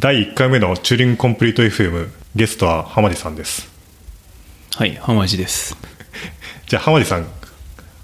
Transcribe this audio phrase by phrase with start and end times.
[0.00, 3.70] 第1回目のチューリングコンプリート FM ゲストは浜地さんです。
[4.74, 5.76] はい浜地です。
[6.66, 7.26] じゃあ浜地さん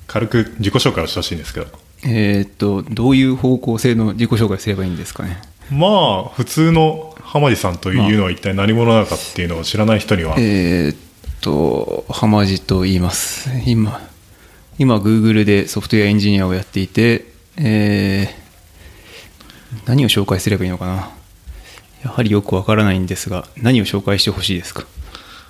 [0.07, 1.69] 軽く自己紹介をしてほしいんですけど。
[2.05, 5.41] えー、っとどういう方向性の自己紹介すればいいんですかね。
[5.71, 10.97] まあ普通の浜地さんというのは一体何者なのかっていうのを知らない人には、えー、っ
[11.41, 13.49] と浜地と言います。
[13.65, 14.07] 今
[14.79, 17.25] 今 Google でソフトウェアエンジニアをやっていて
[17.57, 21.17] えー、何を紹介すればいいのかな
[22.07, 24.87] やはりよくわからないんですが何を紹介してほしいですか？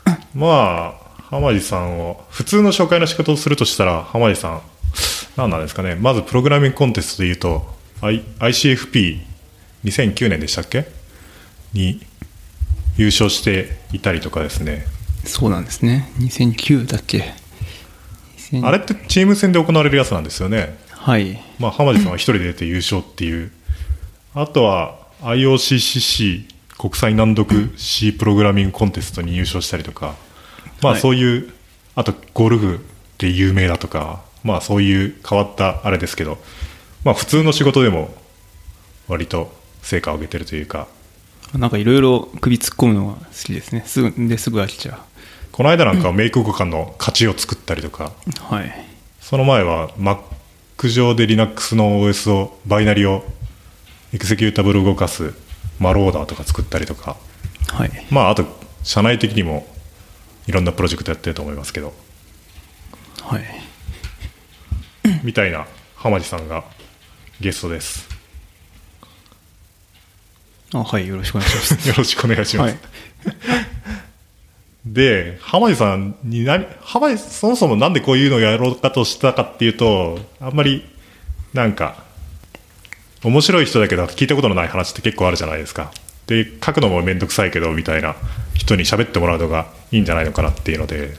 [0.35, 4.63] まあ浜地さんを普通の紹介の仕方をするとしたら浜地さん
[5.37, 5.97] 何なんですかね。
[5.97, 10.87] まずプログラミングコンテストでいうと、I、ICFP2009 年でしたっけ？
[11.75, 12.01] に
[12.97, 14.87] 優勝していたりとかですね。
[15.25, 16.11] そうなんですね。
[16.21, 17.35] 2009だっけ？
[18.63, 20.79] あれってチーム戦で行われるやつなんですよね。
[20.91, 21.39] はい。
[21.59, 23.51] まあ浜地さんは一人で出て優勝っていう。
[24.35, 26.45] あとは IOCCC
[26.79, 30.15] 国際難読 C プログラミングコンテストに優勝したりとか、
[30.83, 31.55] まあそういう、はい、
[31.97, 32.81] あとゴルフ
[33.19, 36.39] で有名だとか、まあそういう変わったあれですけど、
[37.03, 38.15] まあ普通の仕事でも
[39.09, 40.87] 割と成果を上げてるというか。
[41.55, 43.85] なんかいろいろ首突っ込むのが好きですね。
[43.87, 44.99] すぐですぐ飽きちゃう。
[45.53, 48.71] この間なんかメイク互換の勝ちを作ったりとか、はい。
[49.21, 53.25] その前は Mac 上で Linux の OS をバイナリを
[54.17, 55.35] エクセキュータブル動かす
[55.79, 57.19] マローダーとか作ったりとか、
[57.69, 58.47] はい、まああと
[58.83, 59.67] 社内的にも
[60.47, 61.93] いろんなプロジェクトやってると思いますけど。
[63.21, 63.45] はい。
[65.23, 65.67] みたいな
[65.97, 66.65] 浜地さんが
[67.41, 68.09] ゲストです。
[70.73, 71.85] あはいよろしくお願いします。
[71.91, 73.37] よろしくお願いします、はい、
[74.87, 80.89] で浜地さんに何浜地そもそもなんでこういうのをやろうかとしたかっていうとあんまり
[81.53, 82.06] なんか
[83.25, 85.91] 面白い人だけど聞いたことのない話って結構あるじゃないですか。
[86.27, 88.17] で書くのも面倒くさいけどみたいな
[88.55, 91.17] 人に喋ってもらうのがいいんじゃないのかなっていうので。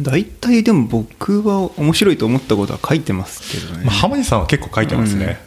[0.00, 5.38] 大体でも僕は面白いと思ったことは書いてますけどね、まあ、浜地さんは結構書いてますね、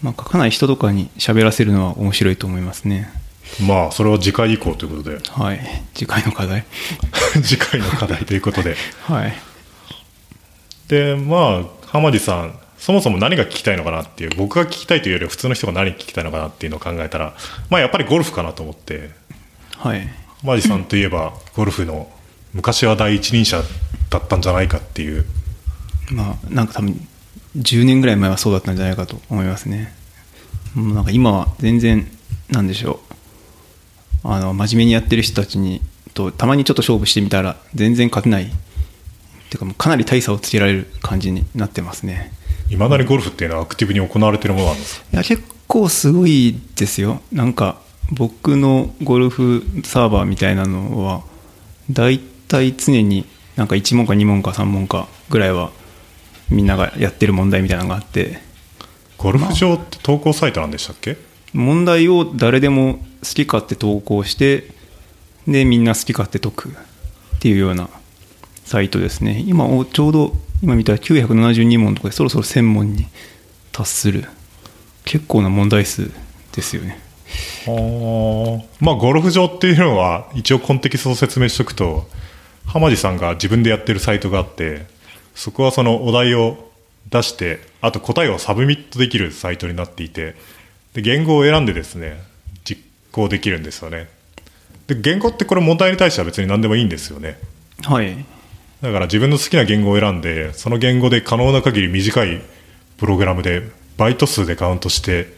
[0.00, 3.10] うん、まあ、書かない人とかに喋らせるのは面白いと思いますね。
[3.66, 5.18] まあそれは次回以降ということで。
[5.28, 5.60] はい。
[5.94, 6.64] 次回の課題。
[7.42, 8.76] 次回の課題ということで。
[9.04, 9.36] はい。
[10.88, 17.34] でまあ浜地さんそもそも何が聞きたいのかなっていう僕が聞きたいというよりは普通の人が何聞きたいのかなっていうのを考えたら、
[17.70, 19.10] まあ、やっぱりゴルフかなと思って。
[19.76, 20.08] はい。
[20.42, 22.10] マジさんといえばゴルフの
[22.52, 23.62] 昔は第一人者
[24.10, 25.24] だったんじゃないかっていう。
[26.12, 27.08] まあなんか多分
[27.56, 29.94] 10年ぐらい前はそうだったんじゃないかと思いますね。
[30.74, 32.06] もうなんか今は全然
[32.50, 33.00] なんでしょ
[34.24, 34.28] う。
[34.28, 35.80] あの真面目にやってる人たちに
[36.14, 38.44] とたまにちょっと勝負してみたら全然勝てない。
[39.46, 42.32] っていうかもうかなり大差をつけられる感じになってますね
[42.70, 45.06] いまだにゴルフっていうのはアクティブに行われてるものなんですか？
[45.12, 47.20] いや結構すごいですよ。
[47.32, 47.80] なんか
[48.12, 51.22] 僕のゴルフサーバーみたいなのは
[51.90, 53.26] 大体常に
[53.56, 55.70] なんか1問か2問か3問かぐらいは
[56.50, 58.44] みんながやってる問題みたいなのがあって。
[59.18, 61.16] ゴルフ場って投稿サイトなんでしたっけ、
[61.54, 64.68] まあ、問題を誰でも好き勝手投稿して
[65.48, 66.72] でみんな好き勝手解くっ
[67.40, 67.88] ていうような
[68.66, 69.42] サイトですね。
[69.46, 73.06] 今ちょうど今見たら972問とかでそろそろ1000問に
[73.72, 74.24] 達する。
[75.04, 76.10] 結構な問題数
[76.52, 76.98] ですよね。
[77.66, 77.70] あ
[78.80, 82.08] まあゴルフ場っていうのは一応コンテキストを説明しておくと
[82.66, 84.86] 浜地さんが自分でやってるサイトがあって
[85.34, 86.70] そこはそのお題を
[87.10, 90.34] 出してあと答えを submit できるサイトになっていて
[90.94, 92.20] で言語を選んでですね
[92.64, 94.08] 実行できるんですよね。
[94.86, 97.38] で言語ってこれ問題に対しては別に何でもいいんですよね。
[97.82, 98.24] はい
[98.82, 102.42] だから自分の好きな言語を選んでその言語で可能な限り短い
[102.98, 103.62] プログラムで
[103.96, 105.32] バイト数でカウントして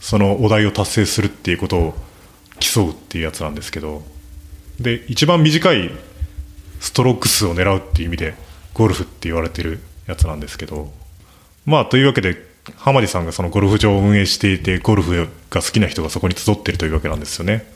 [0.00, 1.94] そのお題を達成するっていうことを
[2.60, 4.02] 競うっていうやつなんですけど
[4.80, 5.90] で一番短い
[6.80, 8.34] ストローク数を狙うっていう意味で
[8.74, 10.92] ゴルフって言われてるやつなんですけど
[11.64, 12.36] まあというわけで
[12.76, 17.66] 浜地さんがそのゴルフ場を運営していてゴルフが好きな人がそこに集ってるというわけなんですよね。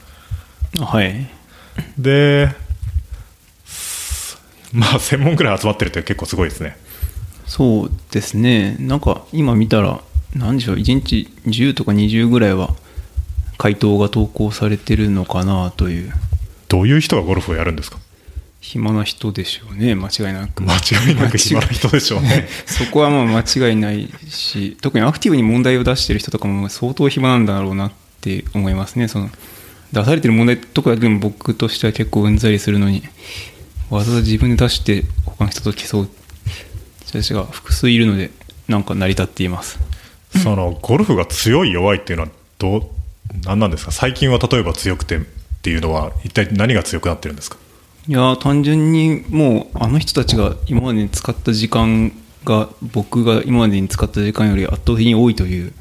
[0.78, 1.28] はい。
[1.98, 2.50] で
[4.72, 6.76] まあ1000問ぐらい集まってるって結構すごいですね。
[7.46, 8.76] そうですね。
[8.80, 10.00] なんか今見たら
[10.34, 12.74] 何でしょう1日10とか20ぐらいは
[13.58, 16.12] 回答が投稿されてるのかなという。
[16.68, 17.98] どういう人がゴルフをやるんですか？
[18.60, 19.94] 暇な人でしょうね。
[19.94, 20.64] 間違いなく。
[20.64, 22.48] 間違いなく暇な人でしょうね。
[22.66, 24.76] そこはまあ間違いないし。
[24.80, 29.06] 特にアクティブに問題を出してる人とかも相当暇なんだろうなって思いますね。
[29.06, 29.30] その
[29.92, 33.04] 出されてる問題とかでも僕としては結構うんざりするのに
[33.90, 36.08] わざわざ自分で出して他の人と競う
[37.04, 38.30] 人たちが複数いるので
[38.68, 39.78] なんか成り立っています。
[40.42, 42.82] そのゴルフが強い弱いっていうのはどう
[43.44, 43.92] 何なんですか？
[43.92, 45.20] 最近は例えば強くてっ
[45.62, 47.58] ていうのは一体何が強くなってるんですか？
[48.08, 52.12] いやー単純にもうあの人たちが今までに使った時間
[52.44, 55.72] が僕が今までに使った時間より圧倒的に多いという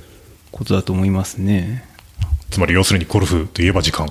[0.51, 1.87] ことだと思いますね。
[2.49, 4.07] つまり要するにゴルフといえば時間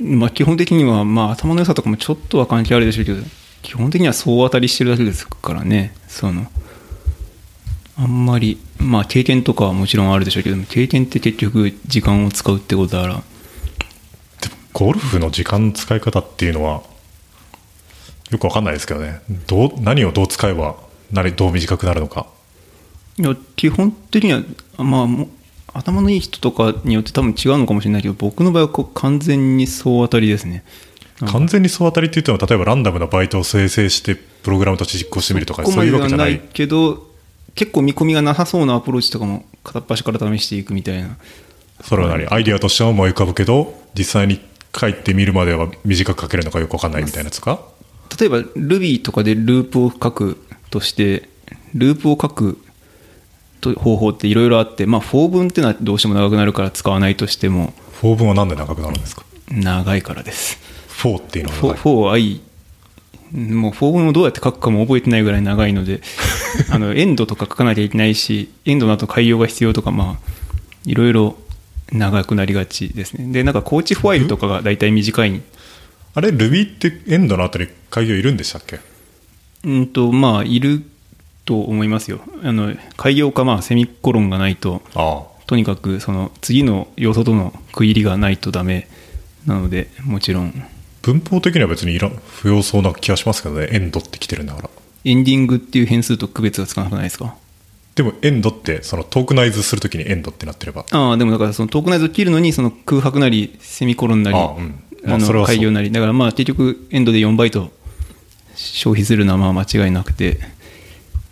[0.00, 3.22] まあ基本的にはまあ頭の良さとかもちょっとは関係あるでしょうけど
[3.62, 5.92] 基本的には総当たりしてるだけですからね。
[6.06, 6.46] その
[7.96, 13.22] あんまりまあ経験とかはもちろんあるでしょうけど経験って結局時間を使うってことだから。
[14.72, 16.82] ゴルフの時間の使い方っていうのは
[18.30, 19.20] よくわかんないですけどね。
[19.48, 20.76] どう何をどう使えば
[21.10, 22.26] 何どう短くなるのか。
[23.18, 24.42] いや基本的には
[24.76, 25.08] まあ
[25.78, 30.64] 頭のいい人とかによって多分違うのかもしれないけど僕の場合はこう完全に総当たりですね。
[31.20, 36.38] 完全に総当たりって言っても例えばランダムなバイトを生成してプログラムとして実行してみるとかそういうわけじゃない。
[36.38, 37.08] けど
[37.54, 41.16] 結構見込みがなさそうなアプローチとかも片っ端から試していくみたいな。
[41.82, 42.26] それは何？
[42.28, 44.40] アイディアとしては思い浮かぶけど実際に
[44.78, 47.60] 書いてみるまでは短く書けるのかよくわかんないみたいなやつか？
[48.18, 50.40] 例えば Ruby とかでループを書く
[50.70, 51.28] として
[51.74, 52.67] ループを書くと
[53.60, 57.72] 方法っていろいろあってまあ4文っていうのはどうしても長くなるから使わないとしても
[58.02, 59.24] 4文はなんで長くなるんですか？
[59.50, 60.58] 長いからです。
[61.02, 61.76] 4っていうのは長い。
[61.78, 62.40] 4i
[63.54, 66.00] もう4文をどうやって書くかも覚えてないぐらい長いので
[66.72, 70.30] あのエンドとか書かなきゃいけないしエンドの後改用が必要とかまあ
[70.86, 71.36] いろいろ
[71.92, 73.30] 長くなりがちですね。
[73.32, 75.42] でなんかコーチファイルとかが大体短い。
[76.14, 78.80] あれ？Ruby ってエンドの後に開業いるんでしたっけ？
[79.64, 80.82] うんとまあいる
[81.48, 82.20] と思いますよ。
[82.42, 88.86] あの開業かまあセミコロンがないとあとにかくその次の要素との区切りがないとダメ。
[89.46, 90.52] なのでもちろん。
[91.00, 93.68] 文法的には別にいら不要そうな気がしますけどね。
[93.72, 94.70] エンドって来てるんだから。
[95.04, 97.34] エンディングっていう変数と区別がつかなくないですか？
[97.94, 100.84] でもエンドってそのトークナイズするときにエンドってなってれば。
[100.90, 104.82] ああでもだからそのトークナイズを切るのにその空白なりセミコロンなりああうん。
[105.04, 105.56] まああのそれはそう。
[105.56, 105.90] 開業なり。
[105.90, 107.70] だからまあ結局 end で4バイト
[108.54, 110.40] 消費するのはまあ間違いなくて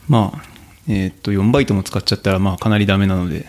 [0.08, 0.42] まあ
[0.88, 3.46] えーっと4バイトも使っちゃったらまあかなりダメなので、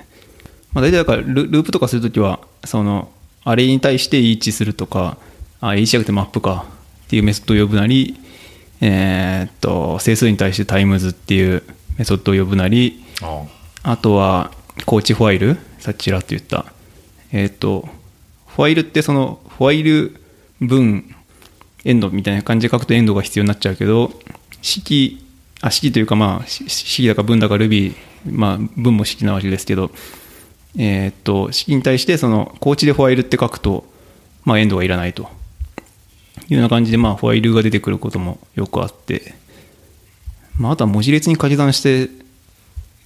[0.74, 3.10] まあ、大体だからルループとかするときはその
[3.44, 5.18] あれに対して each するとか
[5.62, 6.66] あ each じゃなくてマップか
[7.06, 8.20] っていうメソッドを呼ぶなり
[8.82, 11.64] えーっと整数に対して times っていう
[11.98, 13.46] メソッドを呼ぶなりあ
[13.84, 14.52] あとは、
[14.86, 16.66] コーチファイル、さっきちらっと言った。
[17.32, 17.88] えっ、と、
[18.48, 20.20] ファイルってその、ファイル
[20.60, 21.16] 文、
[21.86, 24.12] エンドみたいな感じで書くとエンドが必要になっちゃうけど、
[24.62, 25.26] 式、
[25.62, 27.96] あ、式というかまあ、式だか文だか Ruby、
[28.26, 29.92] まあ、文も式なわけですけど、
[30.78, 33.86] えっ、と、式に対してその、コーチでファイルって書くと、
[34.46, 35.30] まあ、エンドがいらないと。
[36.50, 39.36] いうような感じで、まあ、ファイルが出てくることもよくあって、
[40.58, 42.10] まあ、あとは文字列に掛け算して、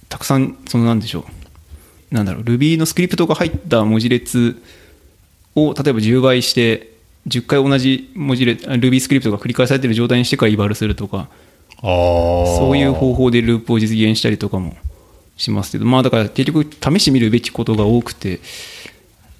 [0.08, 1.24] たくさん、そのなんでしょ
[2.10, 2.14] う。
[2.14, 4.62] なんだろう、Ruby のスクリプトが入った文字列
[5.54, 6.92] を、例えば10倍して、
[7.28, 11.28] 10回同じ文字列、Ruby スクリプトが繰り返されている状態にしてからイバルするとか、
[11.82, 14.76] そういう方法でループを実現したりとかも
[15.36, 18.40] しますけど、まあだから結局試してみるべきことが多くて、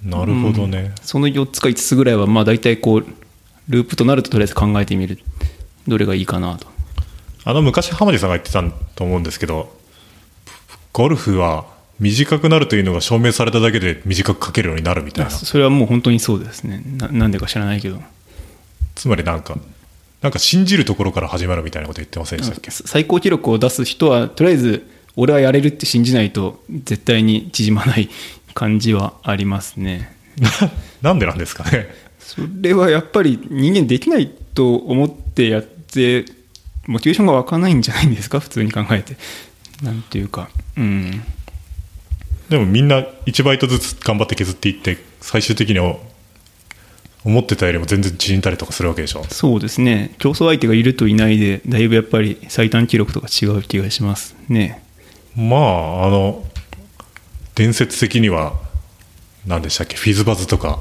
[0.04, 3.06] なるほどね、その4つか5つぐらいは、まあ大体こう、
[3.68, 5.18] ループとなるととりあえず考えてみる。
[5.86, 6.66] どれがいいかなと。
[7.44, 8.62] あの昔浜地さんが言ってた
[8.94, 9.76] と思うんですけど
[10.92, 11.66] ゴルフは
[11.98, 16.82] 短くなるというのが証明されただけで短く書けるようになるみたいなそれはもう本当にそうですね。
[16.98, 18.00] ななんでか知らないけど。
[18.94, 19.56] つまりなんか
[20.23, 22.71] なんか信じるところから始まるみたいなこと言ってませんでしたっけ？
[22.71, 24.87] 最高記録を出す人はとりあえず
[25.17, 28.09] 俺はやれるって信じないと絶対に縮まない
[28.55, 30.17] 感じはありますね。
[31.02, 31.88] なんでなんですかね？
[32.21, 36.25] それはやっぱり人間できないと思ってやって
[36.87, 38.38] モチベーションが湧かないんじゃないんですか？
[38.41, 39.17] 普通に考えて。
[39.83, 40.49] なんていうか。
[40.76, 41.23] うん。
[42.49, 45.97] でもみんな1バイトずつ頑張って削っていって最終的には
[47.25, 49.25] 思ってたよりも全然縮んだりとかするわけでしょ？
[49.25, 50.14] そうですね。
[50.19, 54.83] 競争相手がいるといないでだいぶやっぱり最短記録とか違う気がしますね。
[55.37, 56.45] まああの
[57.55, 58.55] 伝説的には
[59.47, 59.97] 何でしたっけ？
[59.97, 60.81] フィズバズとか。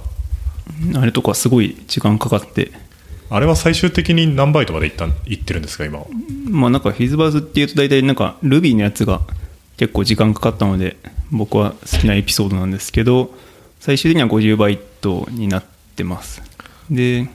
[0.95, 2.71] あれとかすごい時間かかって。
[3.29, 6.05] あれは最終的に何バイトまでいったいってるんですか今は？
[6.49, 9.21] まあなんかフィズバーズっていうと大体なんか Ruby のやつが
[9.77, 10.97] 結構時間かかったので
[11.31, 13.33] 僕は好きなエピソードなんですけど
[13.79, 15.69] 最終的には50バイトになって
[16.03, 16.41] ます。
[16.89, 17.29] で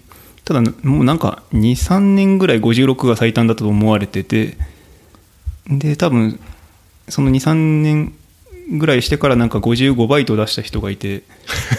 [0.45, 4.57] ただもうなんか23年ぐらい56が最短だと思われてて
[5.69, 6.39] で多分
[7.09, 8.15] その23年
[8.79, 11.23] ぐらいしてからなんか55バイト出した人がいて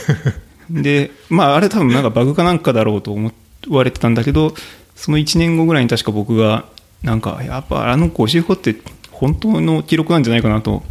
[0.69, 3.31] でまああれ多分なんかバグかなんかだろうと思
[3.69, 4.53] われてたんだけど
[4.95, 6.65] その1年後ぐらいに確か僕が
[7.03, 8.75] なんかやっぱあの55って
[9.11, 10.83] 本当の記録なんじゃないかなと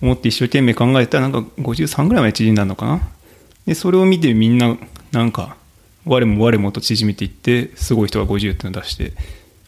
[0.00, 3.08] 思って一生懸命考えたらなんか53ぐらいまで縮んだのかな。
[3.66, 4.76] でそれを見てみんな
[5.12, 5.56] なんか
[6.04, 9.12] 我も我もと縮めていってすごい人が50っていうのを出して、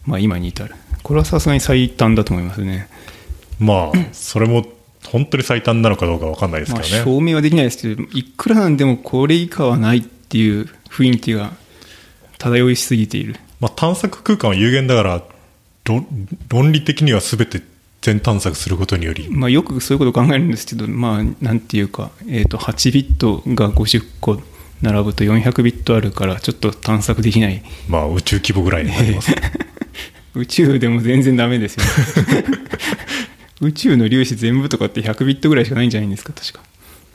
[0.05, 0.75] まあ、今に至る。
[1.03, 2.87] これはさすがに最短だと思いますね。
[3.59, 4.65] まあそれも
[5.07, 11.51] 本当に最短なのかどうか分かんないですまあけどね、証明はできないですけどいくらなんでもこれ以下はないっていう雰囲気が
[12.37, 13.35] 漂いしすぎている。
[13.59, 15.23] まあ、探索空間は有限だから
[15.85, 16.07] 論
[16.49, 17.61] 論理的には全て
[18.01, 19.29] 全探索することにより。
[19.29, 24.41] まあ、よくそういうことを考えるんですけど、まあ、なんていうか、えー、と8ビットが50個
[24.81, 27.61] 並ぶと400ビットあるから、ちょっと探索できない。
[27.87, 29.31] まあ宇宙規模ぐらいになります
[30.33, 32.45] 宇宙でも全然ダメですよ、ね。
[33.61, 36.61] 宇宙の粒子全部とかって100ビットぐらいしかないんじゃないんですか、確か。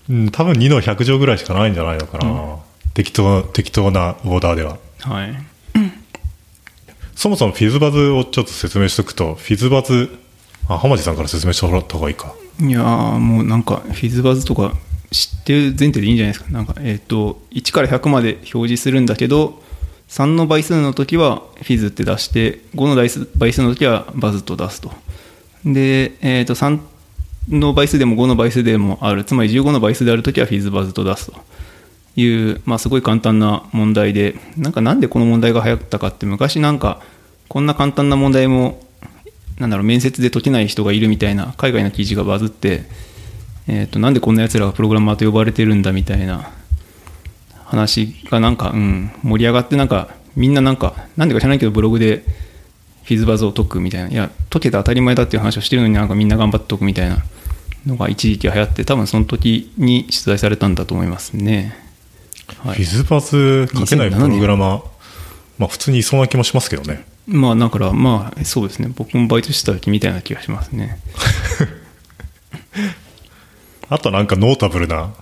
[0.08, 2.56] うん多分2の100乗ぐらいしかないんじゃないのかな、
[2.94, 5.34] 適当適当なオーダーでははい。
[7.16, 10.10] そもそもフィズバズをちょっと説明しておくとフィズバズ
[10.68, 14.74] あ浜地さんから説明してもらった方がいいかいやーもうなんかフィズバズとか
[15.10, 16.50] 知ってる前提でいいんじゃないですか。
[16.50, 19.62] なんかえっ、と1から100まで表示するんだけど
[20.08, 24.92] 3の倍数の時はフィズって出して5の倍数倍数の時はバズと出すと。
[25.64, 26.80] で、えっと3
[27.50, 29.24] の倍数でも5の倍数でもある。
[29.24, 31.34] つまり15の倍数である時はフィズバズと出すと。
[32.18, 37.02] いう、まあ、すごい簡単な問題でなんかなんでこの問題が流行ったかって昔なんか
[37.48, 38.80] こんな簡単な問題も
[39.58, 42.84] なんだろう面接で解けない人がいるみたいな海外の記事がバズって、
[43.68, 46.50] えー、となんでこんなやつらがプログラマーと呼ばれてるんだみたいな
[47.64, 52.24] 話がなんか、うん、盛り上がってなんかみんななんかなんでか知らないけどブログで
[53.04, 54.10] フィズバズを解くみたいな。
[54.10, 57.18] いや解けて当たり前だっていう話をしてるのになんかみんな頑張って解くみたいな
[57.86, 61.76] のが一時期流行って多分その時に出題されたんだと思いますね。
[62.58, 62.76] はい。
[62.76, 64.82] フィズバズ書けないプログラマー。
[65.58, 67.06] まあ普通にいそうな気もしますけどね。
[67.26, 68.90] まあだからまあそうですね。
[68.94, 70.98] 僕もバイトしてた時みたいな気がしますね。
[73.88, 75.12] あとなんかノータブルな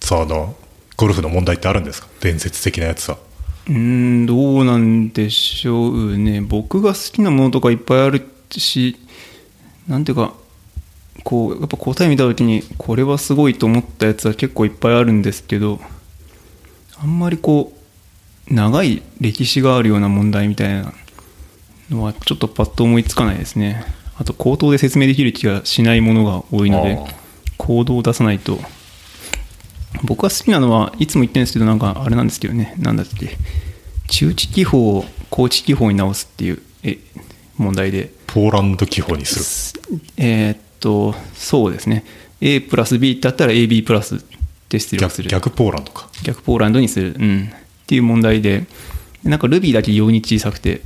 [0.00, 0.56] その
[0.96, 2.08] ゴルフの問題ってあるんですか？
[2.20, 3.18] 伝説的なやつは。
[3.68, 6.40] うーんどうなんでしょうね。
[6.40, 8.96] 僕が好きなものとかいっぱいあるし
[9.86, 10.34] なんていうか
[11.24, 15.80] こうやっぱ答え見た時にこれはすごいと思ったやつは結構いっぱいあるんですけど
[17.00, 17.72] あんまりこ
[18.50, 20.92] う長い歴史があるような問題みたいな
[21.90, 23.84] のはちょっとパッと思いつかないですね。
[24.16, 26.98] あと口頭で説明できる気がしないものが多いので
[27.58, 28.58] 行動を出さないと。
[30.04, 32.74] 僕が好きなのはいつも言ってるんですけどなんかあれなんですけどね。
[32.78, 33.36] なんだっけ。
[34.08, 36.98] 中置記法を高知記法に直すっていうえ
[37.56, 38.10] 問題で。
[38.26, 40.00] ポーランド記法にする。
[40.16, 42.04] えーっとそうですね。
[42.40, 44.18] A プラス B だったら AB プラスっ
[44.68, 45.28] て出力する。
[45.28, 46.08] 逆逆ポーランドか。
[46.22, 48.66] 逆ポーランドにする、うん、っていう問題で。
[49.24, 50.82] でなんか Ruby だけ異様に小さくて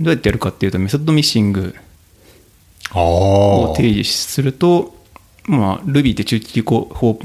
[0.00, 1.74] どうやってやるかっていうとメソッドミッシング
[2.94, 4.93] を定義すると、
[5.46, 7.18] まあ、Ruby って中期法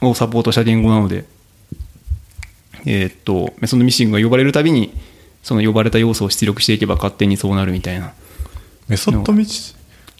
[0.00, 1.24] をサポートした言語なので、
[2.86, 4.92] えーっと、メソッドミッシングが呼ばれるたびに、
[5.42, 8.12] その呼ばれた要素を出力していけば勝手にそうなるみたいな。
[8.88, 9.74] メソッドミチ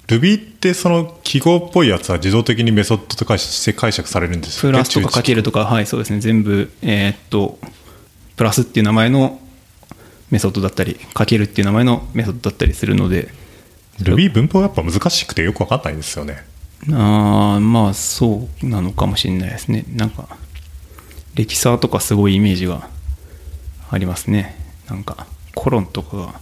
[0.07, 7.59] Ruby ってその記号っぽいやつは自動的にメソッドとかして解釈されるんですプラスとかかけるるとか、はい、そうですね、全部、えーっと、
[8.37, 9.41] プラスっていう名前の
[10.31, 13.29] メソッドだったり、かけるっていう名前のメソッドだったりするので、
[14.01, 16.45] Ruby 文法がやっぱ難しくてよくわかんないんですよね
[16.91, 19.85] あーまあそうなのかもしれないですね。
[19.95, 20.29] なんか
[21.35, 22.89] レキサーとかすごいイメージが
[23.91, 24.57] ありますね。
[24.89, 26.41] なんかコロンとかが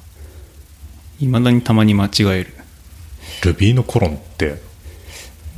[1.21, 2.55] いまだにたまに間違える。
[3.43, 4.53] Ruby のコロンって？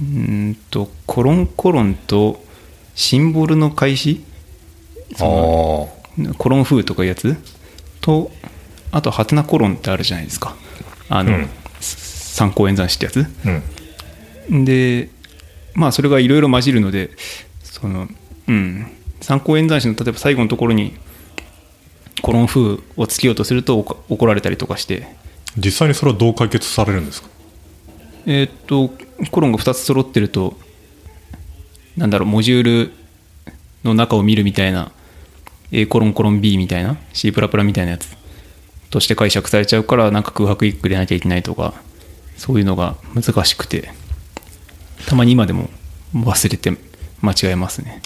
[0.00, 2.42] うーんとコロンコロンと
[2.94, 4.24] シンボルの開始？
[5.20, 7.36] ああコロン風とかいうやつ？
[8.00, 8.30] と
[8.92, 10.56] あとハテナコロンってあるじゃないですか。
[11.08, 11.48] あの、うん。
[11.80, 13.18] 参考演算子ってやつ？
[13.18, 13.62] うん
[14.50, 15.10] で
[15.74, 17.10] まあそれがいろいろ混じるので
[17.62, 18.08] その
[18.48, 18.86] うん
[19.20, 20.94] 参考演算子の例えば最後のところに
[22.22, 25.16] コロン風をつけようとすると怒怒られたりとかして。
[25.56, 27.28] 実際にそれはどう解決されるんですか？
[28.26, 28.92] えーっと
[29.30, 30.56] コロンが2つ揃ってると
[31.96, 32.92] なんだろうモジュール
[33.82, 34.92] の中を見るみたいな
[35.72, 38.14] A コロンコロン B みたいな C プラプラみたいなやつ
[38.90, 41.74] として解釈されちゃうからなんか空白一句でなきゃいけないとか
[42.36, 43.90] そういうのが難しくて
[45.08, 45.68] たまに今でも
[46.14, 46.70] 忘れて
[47.22, 48.02] 間違えますね。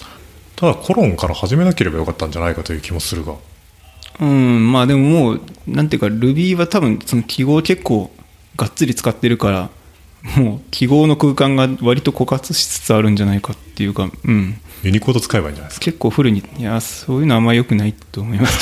[0.55, 3.35] ただコロンから始めなければよかったんじゃないかという気もするが。
[4.19, 8.11] うんまあでももうなんていうか Ruby は多分その記号結構
[8.55, 9.69] がっつり使ってるから
[10.37, 14.59] もう記号の空間が割と枯渇しつつあるんじゃないかっていうかうん。
[14.83, 15.85] ユニコード使えばいいんじゃないですか？
[15.85, 18.59] 結構フルにいやそういうのはあんま良くないと思います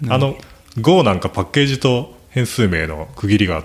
[0.00, 0.36] けど あの
[0.80, 3.62] Go なんかパッケージと変数名の区切りが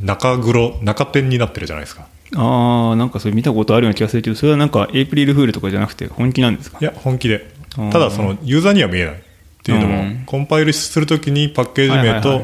[0.00, 2.06] 中黒中点になってるじゃないですか。
[2.36, 6.78] ああなんかそれ見たことあるような気がするけどそれはなんかエイプリルフールとかじゃなくて本気なんですか？
[6.80, 7.54] いや本気で。
[7.78, 9.18] うんただそのユーザーには見えないっ
[9.62, 10.22] ていうのも、うん。
[10.26, 12.42] コンパイルするときにパッケージ名と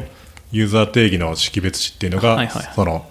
[0.53, 3.07] ユーザー定義の識別値っていうのが、はいはいその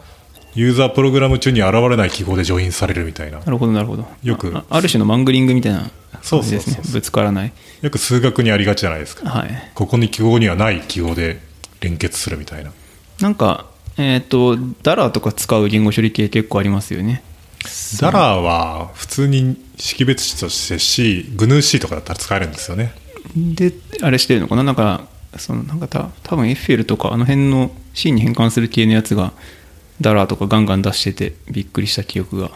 [0.56, 3.40] ユーザープログラム中に現れない記号でジョインされるみたいな。
[3.40, 4.06] なるほどなるほど。
[4.22, 4.56] よく。
[4.56, 6.60] あある種のマングリングみたいな感じですねそうそう。
[6.60, 7.52] そうそうぶつからない。
[7.82, 9.28] よく数学にありがちじゃないですか。
[9.28, 9.72] はい。
[9.74, 11.40] ここに記号にはない記号で
[11.82, 12.72] 連結するみたいな。
[13.20, 13.66] なんか
[13.98, 17.24] えっ、とダラーとか使う言語処理系結構ありますよね。
[18.00, 22.94] ダラーは普通に識別値として C、GNU-C とかだったら使えるんですよね。
[23.36, 24.64] であれしてるのかな？
[24.64, 25.08] なんか
[25.38, 29.34] そのなんかた多分エッフェルとかあの辺の C に変換する系のやつが
[30.02, 32.52] ダラーとかガンガン出しててびっくりした記憶が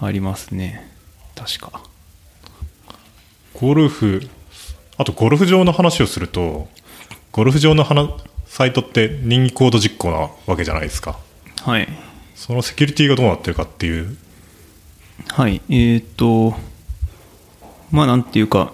[0.00, 0.90] ありますね。
[1.36, 1.82] 確か。
[3.54, 4.28] ゴルフ、
[4.96, 6.68] あとゴルフ場の話をすると、
[7.30, 8.10] ゴルフ場の話
[8.54, 11.18] サイトって任意コード実行なわけじゃないですか。
[11.62, 11.88] はい。
[12.36, 14.16] そのセキュリティがどうなってるかっていう、
[15.26, 15.60] はい。
[15.68, 16.54] えっ、と
[17.90, 18.72] まあなんていうか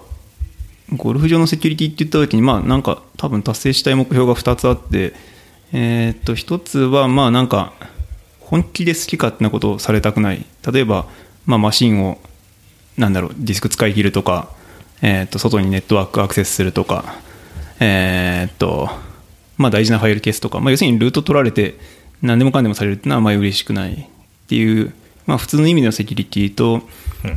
[0.95, 5.13] ゴルフ場のセキュリティって言った時にまあなんか多分達成したい目標が2つあって
[5.73, 7.73] えっ、と1つはまあなんか
[8.39, 10.45] 本気で好き勝手なことをされたくない。
[10.71, 11.07] 例えば、
[11.47, 12.19] まあ、マシンを
[12.99, 14.51] なんだろうディスク使い切るとか、
[15.01, 17.15] えー、と外にネットワークアクセスするとか
[17.79, 19.09] えっ、と
[19.61, 21.75] まあ大事なファイル消すとか、まあ、要するにルート取られて
[22.21, 24.05] 何でもかんでもされるっていうのはあまり嬉しくないっ
[24.47, 24.93] ていう、
[25.25, 26.81] まあ、普通の意味でのセキュリティと、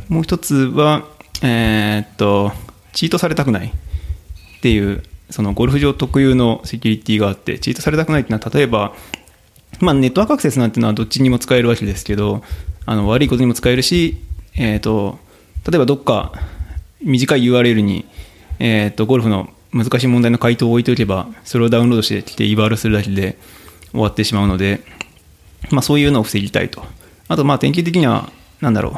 [0.09, 1.05] もう一つは
[1.41, 2.51] えっ、と
[2.93, 8.93] チートされたくないっていうそのゴルフ場特有のセキュリティがあってチートされたくないっていうのは例えば
[9.79, 12.43] まあ、ネットワークアクセスなんていうのはどっちにも使えるわけですけど
[12.85, 14.17] あの悪いことにも使えるし、
[14.55, 15.19] えー、と
[15.69, 16.31] 例えばどっか
[17.01, 18.05] 短い URL に、
[18.59, 23.37] えー、とゴルフの難しい問題の回答を置いておけばそれをダウンロードしてきて EVAL するだけで
[23.91, 24.81] 終わってしまうので、
[25.69, 26.83] まあ、そういうのを防ぎたいと。
[27.27, 28.93] あとまあ典型的にはなんだろう、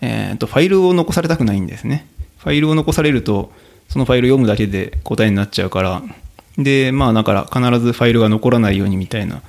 [0.00, 2.06] えー、とファイルを残されたくないんですね。
[2.38, 3.52] ファイルを残されると
[3.88, 6.02] そのファイルを読むだけで答えになっちゃうから。
[6.58, 9.42] でまあだから必ずファイルが残らないようにみたいな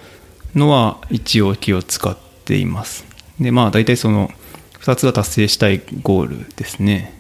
[0.55, 3.05] のは一応気を使っています。
[3.39, 4.31] でまあ大体その
[4.81, 7.13] 2つが達成したいゴールですね。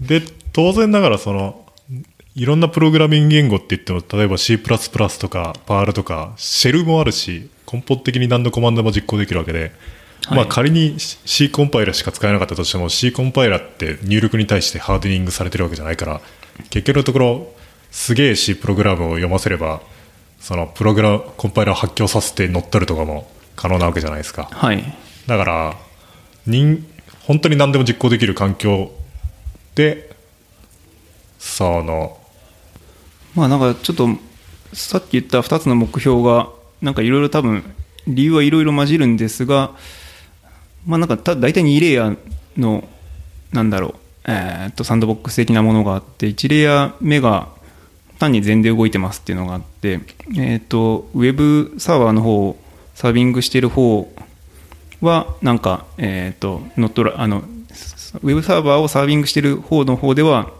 [0.00, 1.64] で、当然ながらその、
[2.36, 9.72] いろんなプログラミング言語って言っても、例えば C++ とか PAL とか、シェルもあるし、根本的に何のコマンドも実行できるわけで、
[10.26, 10.38] はい。
[10.38, 16.20] まあ仮に C コンパイラーしか使えなかったとしても C コンパイラーって入力に対してハーデニングされてるわけじゃないから
[16.70, 17.52] 結局のところ
[17.90, 19.82] すげえ C プログラムを読ませれば
[20.40, 24.48] そのプログラムコンパイラーを発狂させて乗っ取るとかも可能なわけじゃないですか。
[24.50, 24.82] はい。
[25.26, 25.76] だから
[26.46, 26.84] 人
[27.20, 28.90] 本当に何でも実行できる環境
[29.74, 30.16] で
[31.38, 32.18] その
[33.36, 34.08] まあなんかちょっと
[34.72, 36.48] さっき言った2つの目標が
[36.82, 37.62] なんかいろいろ多分
[38.08, 39.72] 理由はいろいろ混じるんですが
[40.86, 42.18] まあなんかた大体2レイヤー
[42.56, 42.88] の
[43.52, 43.94] なんだろう
[44.26, 47.48] えーっとサンドボックス的なものがあって1レイヤー目が
[48.18, 50.00] 単に全で動いてますっていうのがあって
[50.36, 52.56] えーっとウェブサーバーの方
[52.94, 54.10] サービングしてる方
[55.02, 60.50] はなんかえーっとノットラあのウェブサーバーをサービングしてる方の方では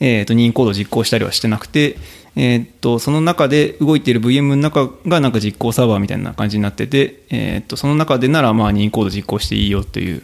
[0.00, 1.96] えー、と任意コードを実行したりはしてなくて、
[2.36, 10.22] えー、とその中で動いている VM の中がなんか実行サーバーみたいな感じになってて、えー、とその中でならまあ任意コード実行していいよという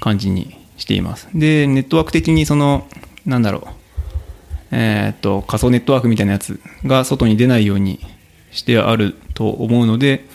[0.00, 1.28] 感じにしています。
[1.34, 2.86] で、ネットワーク的にその、
[3.26, 3.66] なんだろう、
[4.70, 8.00] えー、と仮想ネットワークみたいなやつが外に出ないように
[8.52, 10.26] してあると思うので、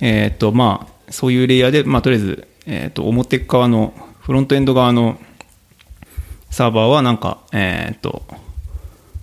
[0.00, 5.18] えー、とまあそういうレイヤーで、まあ、とりあえず、えー、と表側のフロントエンド側の
[6.50, 8.22] サーバーはなんか、えっ、と、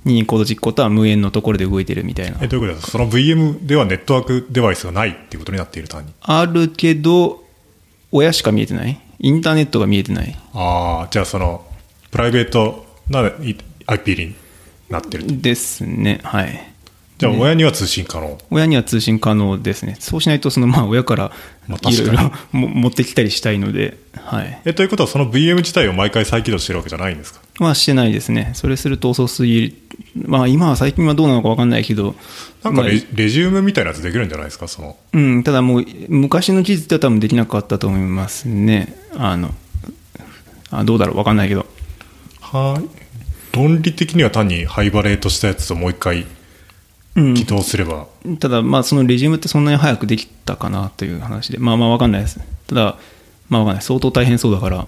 [0.05, 2.47] 任意コード実行とは無縁のところで動いてるみたいなえ。
[2.47, 2.91] どういうことですか？
[2.91, 7.43] その VM ではネットワークデバイスがないっていうことになっている単にあるけど、
[8.11, 8.99] 親しか見えてない？
[9.19, 10.35] インターネットが見えてない？
[10.53, 11.65] ああじゃあその
[12.11, 13.55] プライベートない
[13.87, 14.35] IP に
[14.89, 16.19] なってるですね。
[16.23, 16.72] はい。
[17.23, 19.95] じゃあ親には通信可能、親には通信可能ですね。
[19.99, 21.31] そうしないと、そのまあ親から
[21.67, 24.61] まあいろいろ も持ってきたりしたいので、はい。
[24.65, 27.39] えということはその VM 自体を毎回再起動してるわけじゃないんですか？
[27.59, 28.51] まあしてないですね。
[28.53, 29.73] それすると遅すぎる。
[30.27, 32.15] まあ今は最近はどうなのか分かんないけど、
[32.63, 34.67] なんかレ,、まあレジュームみたいなやつできるんじゃないですか？
[34.67, 38.95] そのうん、ただもう昔の技術では多分できなかったと思いますね。
[39.15, 39.53] あの、
[40.71, 41.65] あどうだろう分かんないけど。
[42.41, 43.03] はい
[43.55, 46.25] 論理的には単にハイバレートしたやつをもう一回うん
[47.15, 48.07] 起動すれば、
[48.39, 52.39] ただまあそのレジュームってそんなに早くできたかなという話で、まあまあ分かんないです。
[52.67, 52.97] ただ、
[53.49, 53.83] まあ分かんない。
[53.83, 54.87] 相当大変そうだから、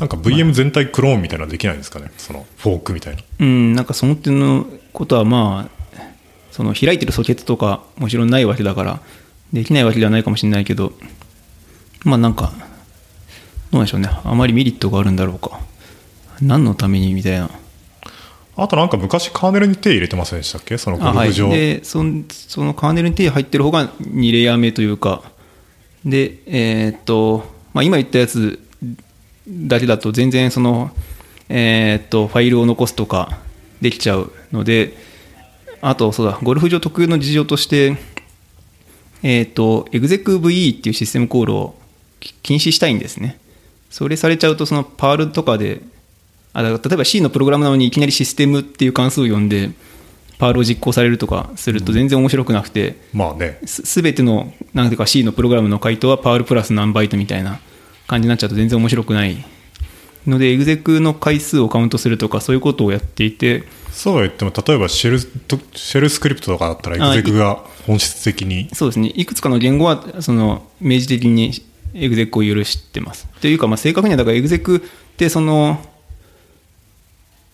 [0.00, 2.10] なんか VM 全体クローンみたいなのできないんですかね？
[2.18, 3.22] そのフォークみたいな。
[3.40, 6.00] うん、なんかその点のことはまあ、
[6.50, 9.00] その開いてるソケットとかもちろんないわけだから、
[9.52, 10.92] できないわけではないかもしれないけど、
[12.04, 12.52] まあなんか
[13.70, 14.08] どうでしょうね。
[14.24, 15.60] あまりメリットがあるんだろうか。
[16.42, 17.50] 何のためにみたいな
[18.58, 20.78] あとなんか昔カーネルに手入れてませんでしたっけ？
[20.78, 21.28] そのゴあはい。
[21.28, 25.22] ルフ場、でそんそのカーネルに手入ってる方が2レイヤー目というか
[26.04, 28.58] でえーっと、まあ、今言ったやつ
[29.48, 30.90] だけだと全然その
[31.48, 33.38] えーっとファイルを残すとか
[33.80, 34.96] できちゃうので
[35.82, 37.96] あとそうだゴルフ場特有の事情として
[39.22, 41.74] えーっと execve っていうシステムコールを
[42.20, 43.38] き禁止したいんですね。
[43.90, 45.80] それされちゃうとそのパールとかで
[46.58, 49.70] あ例えば C のプログラムなのにいきなりシステムっていう関数を呼んで
[50.38, 53.58] パールを実行されるとかすると全然面白くなくて、まあね。
[53.66, 57.60] すすべてのなんていうか C のプログラムの回答はパールプラス何バイトみたいな
[58.06, 59.44] 感じになっちゃうと全然面白くない
[60.26, 68.68] のでエグゼクの回数をカウントするとかそういうことをやっていてそうは言っても例えばシェルとシェルスクリプトとかだったらあエグゼクが本質的に。
[68.74, 69.12] そうですね。
[69.14, 71.52] いくつかの言語はその明示的に
[71.94, 73.28] エグゼクを許してます。
[73.40, 74.80] というかまあ正確にはだからエグゼクっ
[75.16, 75.78] てその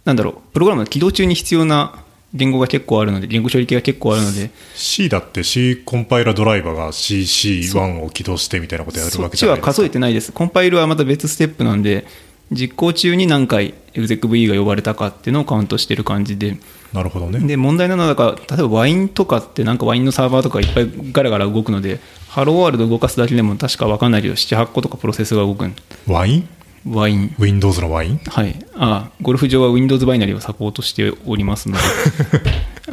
[0.04, 2.02] なんだろうプログラムの起動中に必要な
[2.34, 4.50] 言語が結構あるので言語処理系が結構あるので。
[4.74, 9.72] C だって C コンパイラドライバーが CC1 を起動してみたいなことやるそっわけじゃなですか。
[9.72, 10.32] ちはい数えてないです。
[10.32, 12.06] コンパイルはまた別ステップなんで、
[12.50, 16.56] 実行中に何回 execve が呼ばれたかっていうのをカウントしてる感じで、
[16.92, 17.38] なるほどね。
[17.46, 25.66] で問題なのはだから、例えばワインとかって、なんかワインのサーバーとかいっぱいガラガラ動くので、ハローワールド動かすだけでも確か分かんないけど、7、8個とかプロセスが動く。
[25.66, 26.48] んワイン？
[26.88, 27.34] ワイン。
[27.38, 28.18] Windows のワイン？
[28.26, 31.82] はい、あゴルフ場は Windows バイナリーをサポートしておりますので、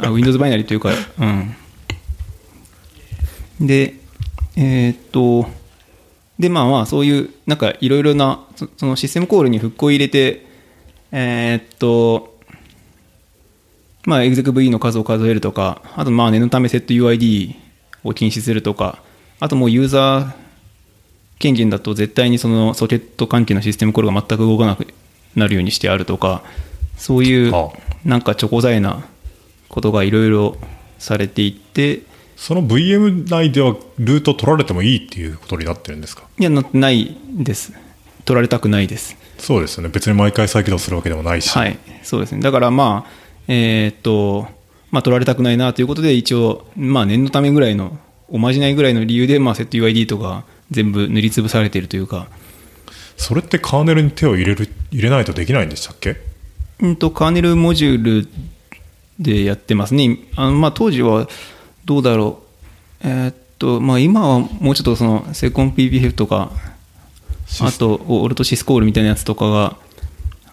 [0.00, 3.66] あ Windows バイナリーというか、うん。
[3.66, 3.94] で、
[4.56, 5.48] えーっと、
[6.38, 10.46] で、まあまあ、そういう、なんかいろいろな、そそのシステムコールにフックを入れて、
[11.12, 12.38] えーっと、
[14.06, 17.54] まあ、execve の数を数えるとか、あと、まあ、念のため setuid
[18.02, 19.02] を禁止するとか、
[19.40, 20.32] あともうユーザー
[21.40, 24.86] 権限だと絶対にそのソケット関係のシステムコールが全く動かなく
[25.34, 26.44] なるようにしてあるとか、
[26.96, 27.70] そういうあ
[28.04, 29.04] なんかチョコザイな
[29.68, 30.56] ことがいろいろ
[30.98, 32.02] されていって、
[32.36, 36.24] その VM 内ではルート取られてもいいっていうことになってるんですか？
[36.38, 37.72] いや、なないです。
[38.24, 39.16] 取られたくないです。
[39.38, 42.42] そうですよね別に毎回再起動するわけでもないし、はい、そうですね。
[42.42, 43.10] だからまあ、
[43.48, 44.46] えーっと、
[44.90, 47.98] まあ、取られたくないなということで、一応、まあ、念のためぐらいの、
[48.28, 52.28] おまじないぐらいの理由で、まあ、setuid とか全部塗りつぶされているというか、
[53.16, 56.16] それってカーネルに手を入れる入れないとできないんでしたっけ？
[56.80, 58.28] うんと、カーネルモジュール
[59.18, 60.18] でやってますね。
[60.36, 61.28] あのまあ、当時は
[61.84, 62.42] どうだろ
[63.04, 63.06] う。
[63.06, 66.50] えーっと、まあ、今はもうちょっとその、セコン PPF とか、
[67.60, 69.76] あと、オルトシスコールみたいなやつとかが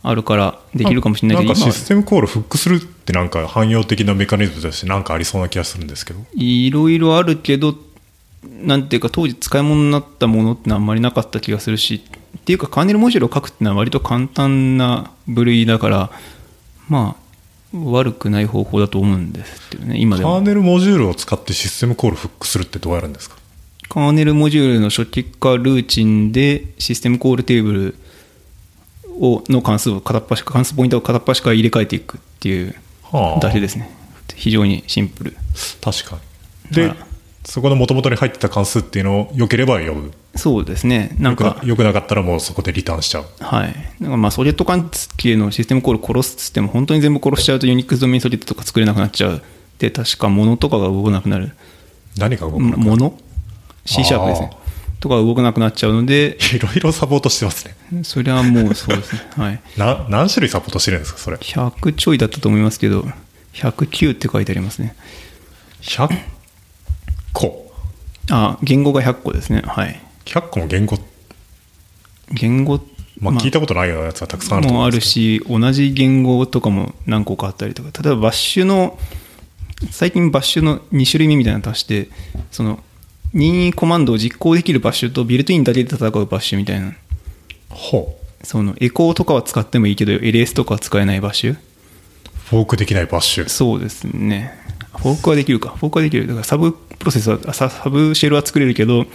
[0.03, 7.73] あるからできるかもしれないけど、なんか今システムコールフックするってなんか汎用的なメカニズムとしてなんかありそうな気がするんですけどいろいろあるけど、
[8.61, 12.01] なんていうか、当時使い物になったものってのはあんまりなかった気がするし、
[12.37, 16.11] っていうか、カーネルモジュールを書くっていうのは割と簡単な部類だから、
[16.87, 17.27] まあ、
[17.73, 20.31] 悪くない方法だと思うんですけどね、今でも。
[20.31, 23.35] カーネルモジュールを使ってシステムコールフックするってどうやるんですか？
[23.89, 27.95] カーネルモジュールの初期化ルーチンでシステムコールテーブル
[29.19, 33.89] をの関数を片っ端か関数ポイントを片っ端から入れ替えていくっていうはだけですね。
[34.35, 35.37] 非常にシンプル。
[35.81, 36.17] 確か
[36.69, 36.75] に。
[36.75, 36.97] ではい
[37.47, 41.15] そこの元々に入ってた関数っていうのを良ければ呼ぶそうですね。
[41.17, 41.61] なんか。
[41.63, 43.25] 良くなかったらもうそこでリターンしちゃう。
[43.39, 43.73] はい。
[44.01, 49.41] なんかまあソケット関係のシステムコール殺すっつっても本当に全部殺しちゃうとユニックスドメインソケットとか作れなくなっちゃう
[49.79, 51.53] で確か物とかが動かなくなる。
[52.17, 52.77] 何が動くのか。
[52.79, 53.17] 物
[53.85, 54.51] ？C シャープですね。
[54.99, 56.37] とかが動かなくなっちゃうので。
[56.53, 58.03] いろいろサポートしてますね。
[58.03, 59.21] それはもうそうですね。
[59.41, 59.61] はい。
[59.77, 63.07] な何種類サポートしてるんですかそれ？100ちょいだったと思いますけど、
[63.53, 64.97] 109って書いてありますね。
[65.81, 66.36] 100
[67.33, 67.71] 個
[68.29, 69.61] あ、言語が100個ですね。
[69.65, 70.01] はい。
[70.25, 70.97] 100個も言語
[72.31, 72.81] 言語、
[73.19, 78.97] まあ聞いたことないようなやつはたくさんあるともあるし、同じ言語とかも何個かあったりとか、例えばバッシュの、
[79.91, 82.09] 最近バッシュの2種類目みたいなの足して、
[82.51, 82.83] その、
[83.33, 86.93] 任意コマンドを実行できる bash と builtin だけで戦う bash みたいな。
[87.69, 94.53] ほうその、エコーとかは使ってもいいけど、 ls とかは使えない bash、fork できない bash そうですね。
[94.97, 95.69] fork はできるか。
[95.69, 96.27] fork はできる。
[96.27, 99.05] だからサブプロセスは、あササブシェルは作れるけど、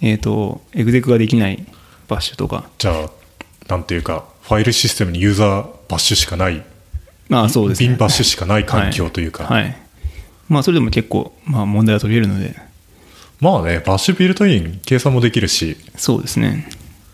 [0.00, 1.64] えっ、と、 exec ができない
[2.08, 2.68] bash とか。
[2.78, 3.10] じゃあ
[3.68, 6.62] なんていうかファイルシステムに user bash しかない
[7.28, 7.88] まあそうですね。
[7.88, 9.62] bin bash しかない環境というか、はい。
[9.62, 9.76] はい
[10.48, 12.54] まあそれでも結構、まあ問題は取れるので、
[13.40, 16.68] まあねバッシュビルトイン計算もできるしそうですね。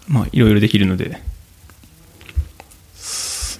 [0.07, 1.23] まあいろいろできるので。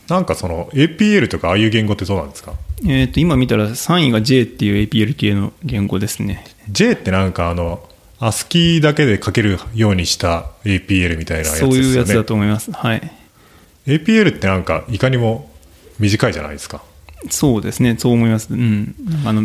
[0.09, 2.53] なんかその APL とかああいう言語ってどうなんですか？
[2.87, 6.45] えっ、と、今見たら3位が J っていう APL 系の言語ですね。
[6.71, 7.89] J ってなんかあの
[8.23, 11.75] ASCII だけで書けるようにした APL みたいなやつですよね。
[11.75, 13.13] そういうやつだと思いますはい
[13.87, 15.51] APL ってなんかいかにも
[15.99, 16.83] 短いじゃないですか。
[17.31, 19.43] そうですねそう思いますうんあの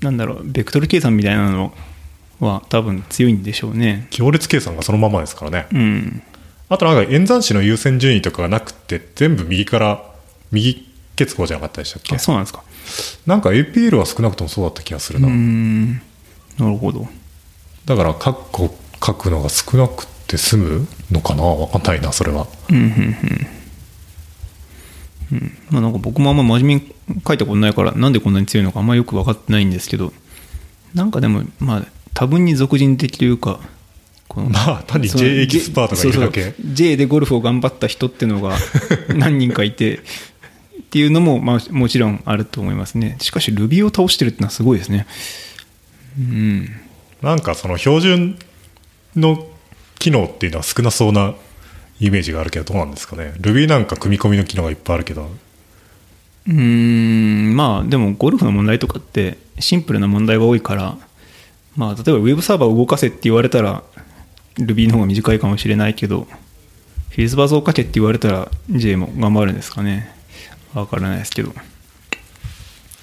[0.00, 1.72] なんだろうベクトル計算みたいなの
[2.40, 5.66] は多分強いんでしょうね行列計算がそのままですからね。
[5.72, 6.22] うん
[6.68, 10.02] あとなんか演算子の優先順位とかがなくて全部右から
[10.50, 12.14] 右結合じゃなかったでしたっけ？
[12.14, 12.62] あそうなんですか。
[13.26, 15.28] なんか APL は少なくともそうだった気がするうな。
[15.28, 15.94] ん。
[15.94, 16.00] な
[16.60, 17.08] るほど。
[17.86, 21.42] だからカッコ書くのが少なくて済むのかな？
[21.42, 22.46] わかんないなそれは。
[22.68, 22.86] うんうんう
[25.34, 25.38] ん。
[25.38, 25.58] うん。
[25.70, 26.94] まあなんか僕もあんま真面目に
[27.26, 30.12] 書いたことないからなんでこんなに強いのかあんまよく分かってないんですけど。
[30.94, 33.60] なんかでもまあ多分に俗人的というか
[34.28, 36.42] このまあ単に J エキスパートがいるだけ。
[36.42, 38.56] そうそう J でゴルフを頑張った人っていうのが
[39.14, 40.00] 何人かいて
[40.80, 43.16] っていうのも、まあ、もちろんあると思いますね。
[43.20, 45.06] しかし Ruby を倒してるってのはすごいですね。
[46.18, 46.68] うん。
[47.22, 48.38] なんかその標準
[49.14, 49.46] の
[49.98, 51.34] 機能っていうのは少なそうな
[52.00, 53.34] イメージがあるけどどうなんですかね。
[53.40, 55.30] Ruby なんか組み込みの機能がいっぱいあるけど。
[56.46, 57.56] うーん。
[57.56, 60.98] まあでもゴルフの問題とかってシンプルな問題が多いから
[61.76, 63.82] まあ例えばウェブサーバーを動かせって言われたら
[64.58, 66.26] Ruby の方が短いかもしれないけど
[67.10, 70.15] フィーズバーズを書けって言われたら J も頑張るんですかね
[70.80, 71.52] わからないですけど。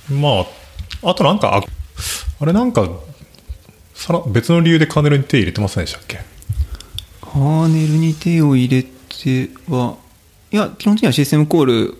[0.09, 0.45] ま
[1.03, 1.63] ああとなんかあ
[2.39, 2.87] あれなんか
[3.93, 6.19] さら別の理由でカーネルに手入れてませんでしたっけ？
[7.21, 9.97] カーネルに手を入れては
[10.51, 11.95] いや基本的にはシステムコール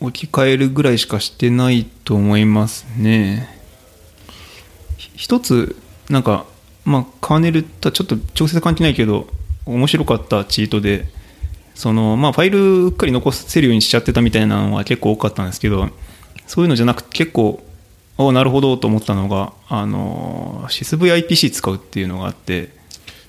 [0.00, 3.48] 置き換えるぐらいしかしてないと思いますね。
[4.96, 5.76] ひ一つ
[6.10, 6.44] なんか
[6.84, 9.28] まあカーネルとはちょっと直接関係ないけど
[9.64, 11.06] 面白かったチートで
[11.78, 15.88] そのまあファイルうっかり残せるようにしちゃってたみたいなのは結構多かったんですけど
[16.46, 17.64] そういうのじゃなくて結構
[18.18, 22.76] おなるほどと思ったのがあの SysVIPC 使うっていうのがあって。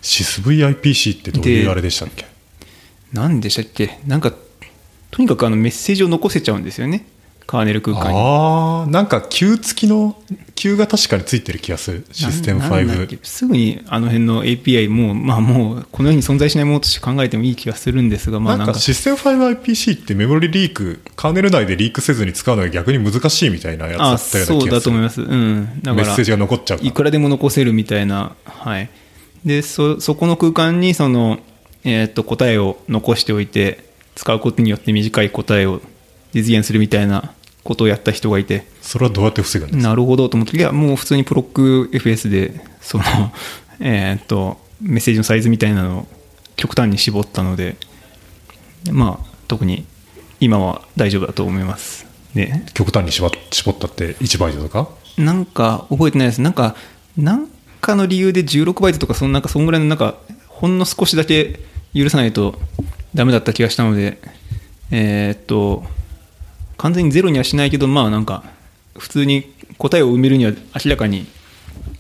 [0.02, 2.26] シス VIPC ってどういうであれでしたっけ？
[3.12, 4.00] 何でしたっけ？
[4.08, 4.32] なんか
[5.12, 7.06] とにかくあのメッセージを残せちゃうんですよね
[7.50, 8.16] カーネル空間に。
[8.16, 10.16] ああなんか Q 付きの
[10.54, 12.06] Q が確かについてる気がする。
[12.12, 24.72] システムなんなんだっ5けすぐにあの辺の API もうまあもうこの世に存在しないものとして考えてもいい気がするんですがまあななんんかかシステム 5IPC ってメモリリークカーネル内でリークせずに使うのが逆に難しいみたいなやつだあったようなそう気がする。
[24.72, 25.22] だと思います。
[25.24, 25.82] うん。
[25.82, 28.92] だからメッセージが残っちゃうからいくらでも残せるみたいなはい。
[29.44, 31.40] でそそこの空間にその、
[31.84, 35.82] えー、と答えを残しておいて使うことによって短い答えを
[36.34, 37.34] 実現するみたいな
[37.64, 38.66] ことをやった人がいて。
[38.82, 39.90] それはどうやって防ぐんですか？
[39.90, 40.58] なるほどと思って。
[40.58, 43.04] いやもう普通にプロック FS でその
[43.80, 46.08] えーっとメッセージのサイズみたいなのを
[46.56, 47.76] 極端に絞ったので
[48.92, 49.86] まあ特に
[50.40, 52.06] 今は大丈夫だと思います。
[52.34, 54.90] で極端に絞絞ったって1バイトとか？
[55.18, 56.42] なんか覚えてないです。
[56.42, 56.76] なんか
[57.18, 57.48] なん
[57.82, 60.16] かの理由で16バイトとかそのなんかそんぐらいのなんか
[60.48, 61.60] ほんの少しだけ
[61.94, 62.60] 許さないと
[63.16, 64.20] ダメだった気がしたので
[64.92, 65.84] えーっと
[66.80, 68.44] 完全にゼロにはしないけどまあなんか
[68.98, 71.28] 普通に答えを埋めるには明らかに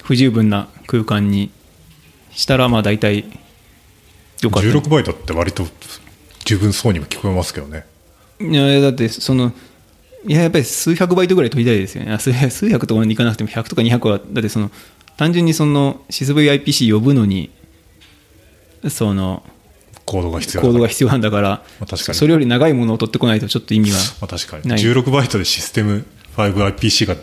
[0.03, 1.51] 不十分な空間に
[2.31, 3.25] したらまあ大体
[4.41, 4.69] よかった。
[4.69, 5.65] 16バイトって割と
[6.45, 7.85] 十分そうにも聞こえますけどね。
[8.39, 9.51] いやだってその
[10.25, 12.13] いややっぱり数百バイトぐらい取りたいですよね。
[12.13, 14.71] あ数百数百とかにいかなくても100とか200はだってその
[15.17, 17.49] 単純にその SysVIPC 呼ぶのに
[18.87, 19.43] その
[20.09, 22.17] コードが必要が必必要なんだから、まあ確かに。
[22.17, 24.67] それより長いものを取ってこないとちょっと意味がまあ、確かに。
[24.67, 24.79] ない。
[24.79, 27.15] 16バイトでシステム 5IPC が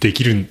[0.00, 0.48] できる。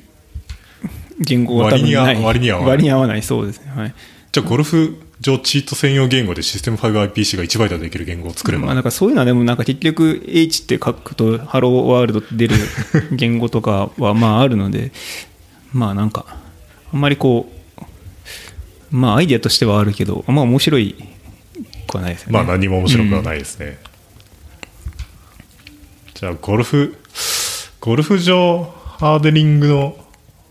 [1.20, 2.22] 言語が多分ない。
[2.24, 2.70] 割には割には合わない。
[2.72, 3.72] 割に合わないそうですね。
[3.76, 3.94] はい。
[4.32, 12.56] じゃあゴルフ上チート専用言語でシステム 5IPC が1バイトでできる言語を作れば、まあ、なんかそういうのはでもなんか結局 H って書くとハローワールドって出る
[13.12, 14.92] 言語とかはまああるので
[15.74, 16.26] まあなんか
[16.92, 17.52] あんまりこ
[18.92, 20.96] うまあアイデアとしてはあるけどあんま面白い
[21.92, 22.34] くはないですよね。
[22.34, 23.78] まあ何も面白くはないですね、
[26.16, 26.98] じゃあゴルフ
[27.80, 29.98] ゴルフ上ハーデニングの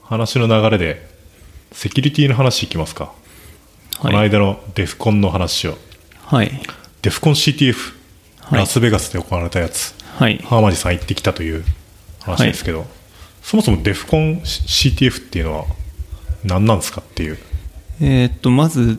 [0.02, 1.08] 話の流れで
[1.72, 3.12] セキュリティの話いきますか、
[3.98, 5.78] このはい、間のデフコンの話を。
[6.26, 6.50] はい。
[7.02, 7.74] デフコン CTF、
[8.40, 8.58] はい。
[8.60, 9.94] ラスベガスで行われたやつ。
[10.18, 10.38] はい。
[10.38, 11.64] ハーマジさん行ってきたという
[12.20, 12.86] 話ですけど、
[13.42, 15.64] そもそもデフコン CTF っていうのは
[16.44, 17.38] 何なんですかっていう。
[18.00, 18.98] えーっとまず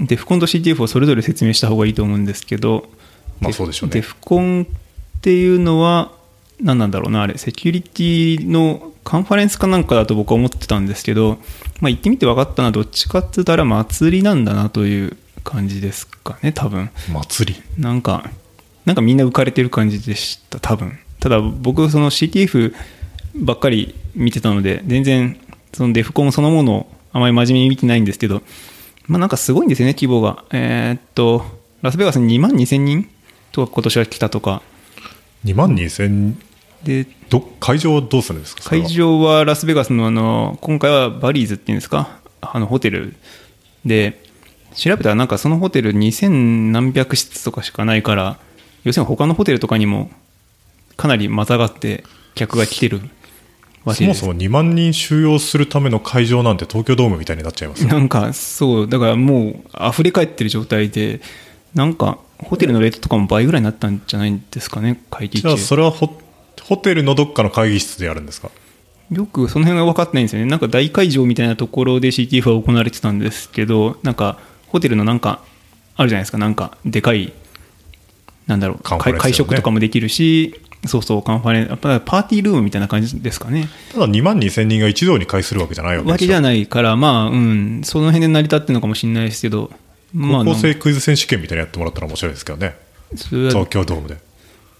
[0.00, 2.88] デフコンと CTF をそれぞれ説明した方がいいと思うんですけど
[3.40, 3.94] まあそうでしょうね。
[3.94, 6.12] デフコンっていうのは
[6.60, 7.36] 何なんだろうなあれ。
[7.38, 11.38] セキュリティのカンファレンスかなんかだと僕は思ってたんですけど、
[11.80, 16.90] まあ、行ってみて分かったのはどっちかって言ったら祭りなんだなという感じですかね多分。
[17.12, 17.62] 祭り？
[17.82, 18.30] なんか
[18.84, 20.98] なんかみんな浮かれてる感じでした多分。
[21.20, 22.74] ただ僕その CTF
[23.34, 25.38] ばっかり見てたので全然
[25.72, 28.42] そのデフコンそのものをあまり真面目に見てないんですけど、
[29.06, 30.44] まあなんかすごいんですよね、規模が。
[30.50, 31.44] えーっと、
[31.82, 33.08] ラスベガスに2万2000人
[33.52, 34.62] とか今年は来たとか。
[35.44, 36.34] 2万2000
[36.82, 38.62] で、ど会場はどうするんですか？
[38.64, 43.14] 会場はラスベガスのあの、今回はバリーズっていうんですか、あのホテル
[43.84, 44.22] で、
[44.74, 48.38] 調べたらなんかそのホテル2000何百室とかしかないから、
[48.84, 50.10] 要するに他のホテルとかにも
[50.96, 53.00] かなりまたがって客が来てる。
[53.94, 61.20] そもそも2万人収容するための会場なんて東京ドームみたいになっちゃいますよなんかそう、だからもう溢れ返ってる状態で、
[61.74, 65.48] なんかホテルのレートとかも倍ぐらいになったんじゃないんですかね、会議中。
[65.48, 65.56] じゃあ。
[65.58, 66.20] それはホ
[66.62, 68.50] ホテルのどっかの会議室でやるんですか？
[69.10, 70.50] よくその辺が分かってないんですよね。
[70.50, 75.44] なんか大会場みたいなところで CTF は行われてたんですけど、なんかホテルのなんか
[75.94, 77.32] あるじゃないですか、なんかでかい、
[78.48, 83.68] なんだろう、会食とかもできるし、そうそう、カンファレンス、やっぱパーティールームみたいな感じですかね。
[83.92, 89.70] ただ2万2000人が一堂に会するわけじゃないわけわけじゃないから、まあ、うん、その辺で成り立ってるのかもしれないですけど、
[90.12, 92.76] まあ、高校生クイズ選手権みたいなのやってもらったら面白いですけどね。
[93.14, 94.18] 東京ドームで。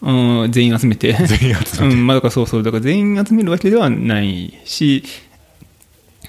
[0.02, 1.12] うん、全員集めて。
[1.12, 1.94] 全員集めて。
[1.96, 5.04] うん、まあだからそうそう、だから全員集めるわけではないし、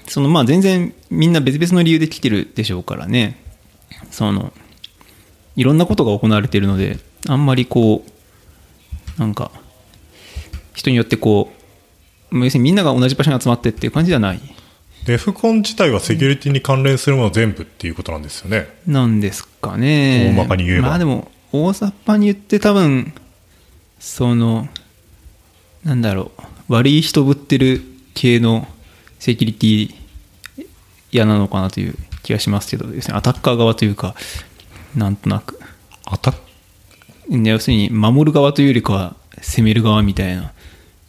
[0.06, 3.42] そのまあ全然みんな別々の理由で来てるでしょうからね、
[4.10, 4.52] その、
[5.56, 8.10] いろんなことが行われているので、あんまりこう、
[9.18, 9.50] なんか、
[10.74, 11.52] 人によってこ
[12.30, 14.40] う、まあ要するにみんなが同じ場所に集まってっていう感じではない。
[15.04, 20.34] デフコン自体はセキュリティに関連するもの全部っていうことなんですよねなんですかね。
[20.36, 23.14] 大まかに言えばまあでも、大雑把に言って多分、
[23.98, 24.68] その、
[25.82, 26.42] なんだろう、
[26.74, 27.80] 悪い人ぶってる
[28.14, 28.68] 系の
[29.18, 29.94] セキュリティ
[31.10, 34.14] 嫌なのかなという気がしますけど、要するにアタッカー側というか、
[34.94, 35.58] なんとなく。
[36.04, 36.47] アタッね
[37.30, 40.52] 要するに守る側というよりかは攻める側みたいな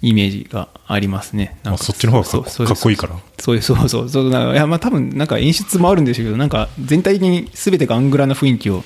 [0.01, 1.57] イメージがありますね。
[1.63, 3.15] なんかあそっちの方がかっそうそうかっこいいから。
[3.39, 8.83] そういうそうそうそうなんかいやまあ多分なんか演出もあるんでしょうけどなんか全体的に全てがアングラな雰囲気を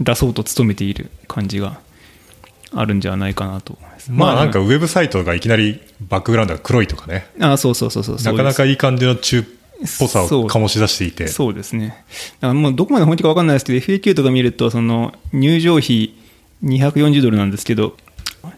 [0.00, 1.80] 出そうと努めている感じが
[2.72, 3.78] あるんじゃないかなと
[4.10, 7.26] まあなんかウェブサイトがいきなりバックグラウンドが黒いとかね。
[7.40, 9.44] あそうそうそうそうなかなかいいい感じの中っ
[9.98, 11.28] ぽさを醸し出していて。
[11.28, 12.04] そうですね。
[12.40, 16.14] だからもうどこまで本気か分かんないですけど FAQ とか見るとその入場費
[16.62, 17.96] 240ドルなんですけど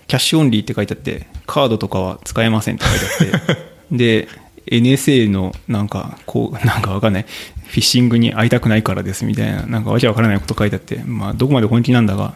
[0.06, 3.56] キャッシュオンリーって書いてあってカードとかは使えませんって書いてあって
[3.96, 4.28] で
[4.66, 7.26] NSA のなんかこうなんか分かんない
[7.66, 12.35] フィッシングに会いたくないからですみたいななんかわけわからないこと書いてあってまあどこまで本気なんだが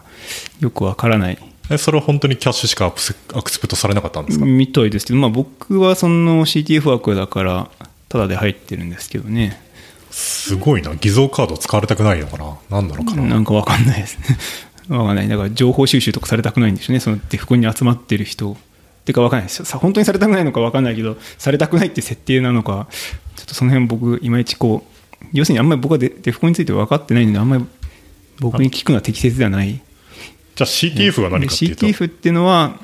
[0.60, 1.38] よくわからない。
[1.70, 7.70] えそれは本当にキャッシュしかアクセアクセプトされなかったんですか、みたいですけどまあ僕はその CTF 枠だから
[8.08, 9.60] ただで入ってるんですけどね。
[10.10, 10.94] すごいな。
[10.96, 12.58] 偽造カード使われたくないのかな？
[12.70, 14.18] 何なのかな、なんかわかんないです。
[14.18, 14.36] ね。
[14.98, 15.28] わかんない。
[15.28, 17.00] だから情報収集とかされたくないんでしょうね。
[17.00, 18.56] そのデフコンに集まってる人。
[19.04, 19.64] てかわかんないです。
[19.64, 22.86] さ本当にされたくないのかわかんないけど、されたくないって設定なのか、
[23.36, 24.84] ちょっとその辺僕、いまいちこ
[25.22, 27.64] う、要するにあんまり僕はデデフコンについて分かってないので、あんまり
[28.40, 29.72] 僕に聞くのは適切ではない。
[29.74, 29.80] じゃ
[30.60, 32.78] あ CTF は何かっていうと、CTF っていうのは、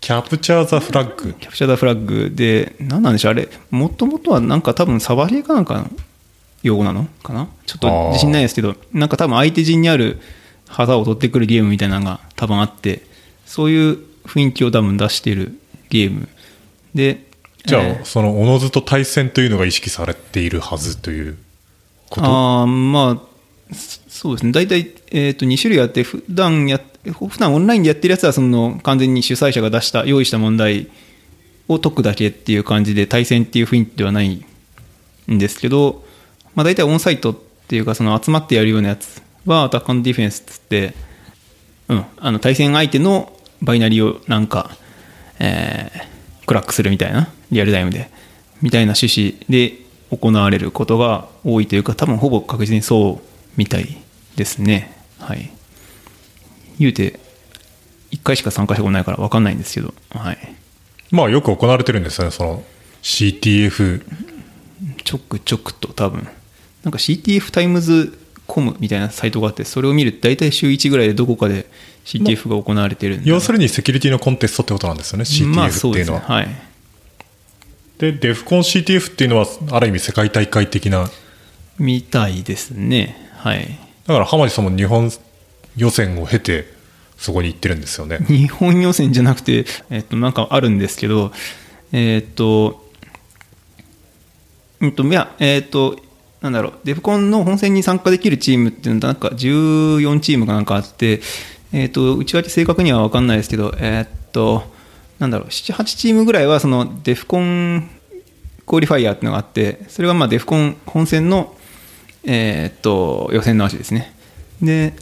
[0.00, 5.90] キャプチャーザフラッグキャプチャーダフラッグで、何なんでしょう、あれ、もともとはなんか多分サバゲーかなんかの
[6.62, 7.06] 用語なの？
[7.22, 7.48] かな？
[7.66, 10.18] ちょっと自信ないですけど、なんか多分相手陣にある
[10.68, 13.02] 旗を取ってくるゲームみたいなのが多分あって、
[13.44, 16.28] そういう雰囲気を多分出しているゲーム。
[16.94, 17.24] で、
[17.64, 21.36] じゃあ、えーそのおのずと対戦というのが意識されているはずという
[22.10, 22.26] こと？
[22.26, 23.22] あーま
[23.70, 30.88] あ、そそうですね、大体、えー、と2種類あって、普段やっ普段オンラインでやってるやつはその完全に主催者が出した、用意した問題
[31.68, 34.44] を解くだけっていう感じで、対戦っていう雰囲気ではない
[35.30, 36.04] んですけど、
[36.54, 37.36] まあ、大体オンサイトっ
[37.68, 40.94] ていうか、その集まってやるようなやつは、アタックディフェンスっつって、
[41.88, 43.32] うん、あの対戦相手の
[43.62, 44.76] バイナリをなんか、
[45.38, 48.08] えークラックするみたいな、リアルタイムで、
[48.62, 49.76] みたいな趣旨で
[50.16, 53.98] 行われることが多いというか、多分ほぼ確実にそうみたい
[54.36, 54.96] ですね。
[55.18, 55.50] はい。
[56.78, 57.18] 言うて、
[58.12, 60.38] 1回しか参加したことないから分かんないんですけど、はい。
[61.10, 62.64] まあよく行われてるんですよねその
[63.02, 64.04] CTF
[65.04, 66.28] ちょくちょくと多分、
[66.84, 68.16] なんか CTF タイムズ
[68.46, 71.66] コムみたいなサイトがあって、それを見ると大体週1ぐらいでどこかで
[72.04, 73.30] CTF が行われてるんで。
[73.30, 76.18] 要するにセキュリティのコンテストってことなんですよね CTF まあっていうのは、そうですね。
[76.18, 76.48] はい。
[77.98, 81.08] でデフコン CTF っていうのはある意味世界大会的な
[81.78, 83.30] みたいですね。
[83.38, 83.78] はい。
[84.06, 85.10] だから浜地さんも日本
[85.76, 86.76] 予選を経て
[87.16, 91.32] そこに行ってるんですよね日本予選じゃなくて、えっと、なんかあるんですけど、
[91.92, 92.84] えっと、
[94.80, 95.98] うんと、いや、えっと、
[96.46, 101.20] なんだろう、デフコンの本戦に参加できるチームっていうのは、なんか14チームかなんかあって、
[101.72, 104.62] えっと、内訳正確には分かんないですけど、えっと、
[105.18, 107.90] なんだろう、7、8チームぐらいは、そのデフコン
[108.66, 111.54] クオリファイアっていうのがあってそれがまあデフコン本戦の、
[112.24, 114.12] えーっと予選の足ですね。
[114.60, 114.94] で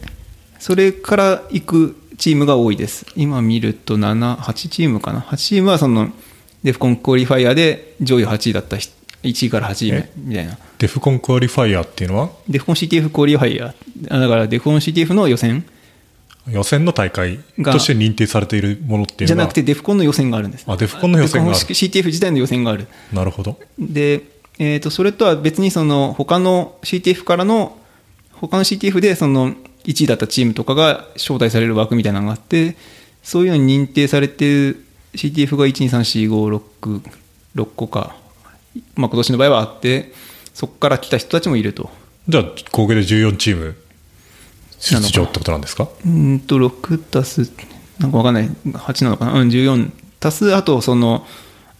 [0.59, 3.05] それから行くチームが多いです。
[3.15, 5.19] 今見ると78チームかな。
[5.21, 6.11] 8チームはその
[6.63, 8.94] DEF CON Qualifier で上位8位だった人
[9.25, 10.11] 1位から8位目え？
[10.17, 10.57] みたいな。
[10.77, 12.29] DEF CON Qualifier っていうのは？
[12.47, 13.73] DEF CON CTF Qualifier。
[14.09, 15.65] あだからデフコン CTF の予選？
[16.49, 17.73] 予選の大会が。
[17.73, 19.27] として認定されているものっていうのは？
[19.27, 20.65] じゃなくて DEF CON の予選があるんです。
[20.67, 21.59] あ DEF CON の予選がある。
[21.59, 22.87] CTF 自体の予選がある。
[23.11, 23.57] なるほど。
[23.79, 24.21] で、
[24.59, 27.77] えー、とそれとは別にその他の CTF からの
[28.33, 29.55] 他の CTF でその
[29.85, 32.75] 1位だったチームとかが招待される枠みたいなのがあって
[33.23, 38.15] そういうのに認定されてる CTF が1234566個か、
[38.95, 40.11] まあ、今年の場合はあって
[40.53, 41.89] そこから来た人たちもいると。
[42.27, 43.75] じゃあ合計で14チーム
[44.79, 45.83] 出場ってことなんですか？
[45.83, 47.51] うーんと6足す
[47.99, 48.49] なんかわかんない。
[48.49, 49.33] 8なのかな？
[49.39, 51.25] うん14足すあとその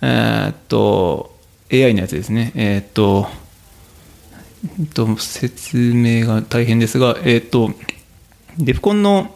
[0.01, 1.35] えーっと
[1.71, 2.51] AI のやつですね。
[2.55, 3.27] えーっと
[4.79, 7.71] えっと説明が大変ですがえーっと
[8.57, 9.35] デフコンの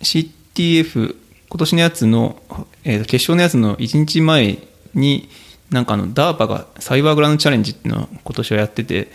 [0.00, 1.16] CTF
[1.48, 2.40] 今年のやつの、
[2.84, 4.58] えーと決勝のやつの1日前
[4.94, 5.28] に
[5.74, 9.08] なんかあの DARPA がサイバーグランドチャレンジっていうのを今年はやってて、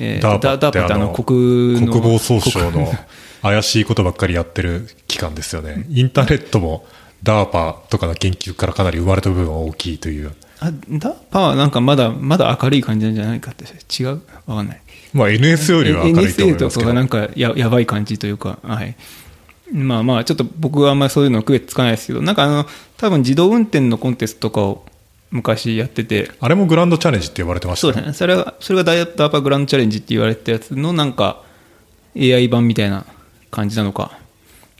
[0.00, 2.90] えー DARPA って DARPA あの国の国防総省の
[3.42, 5.84] 怪しいことばっかりやってる機関ですよね。
[5.90, 6.86] インターネットも
[7.22, 10.32] DARPA とかの研究からかなり生まれた部分は大きいという。
[10.60, 13.64] あダーパはなんかまだまだ明るい感じなんじゃないかって
[14.02, 14.20] 違う？
[14.46, 14.80] わかんない。
[15.12, 16.86] まあ NS よりは明るいと思い NSA とますけど。
[16.86, 18.96] かがなんかややばい感じというかはい。
[19.70, 24.84] まあまあちょっと僕はあんまりそういうの区別つかないですけどなんかあの多分自動運転のコンテストとかを
[25.30, 26.30] 昔やってて。
[26.40, 27.92] あれもグランドチャレンジって呼ばれてましたね。
[27.92, 28.14] そうですね。
[28.14, 31.42] それがそれがダイヤダーパグランドチャレンジって言われたやつのなんか
[32.16, 33.04] AI 版みたいな
[33.50, 34.18] 感じなのか。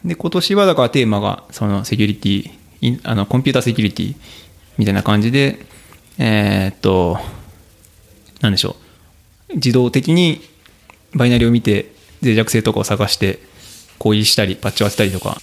[0.05, 4.15] で今年はだからテーマがそのセキュリティインあのコンピューターセキュリティ
[4.77, 5.59] みたいな感じで
[6.19, 7.19] えーっと
[8.41, 8.77] なんでしょ
[9.51, 9.55] う。
[9.57, 10.41] 自動的に
[11.15, 11.91] バイナリを見て
[12.23, 13.39] 脆弱性とかを探して
[13.99, 15.41] 攻撃したりパッチを当てたりとか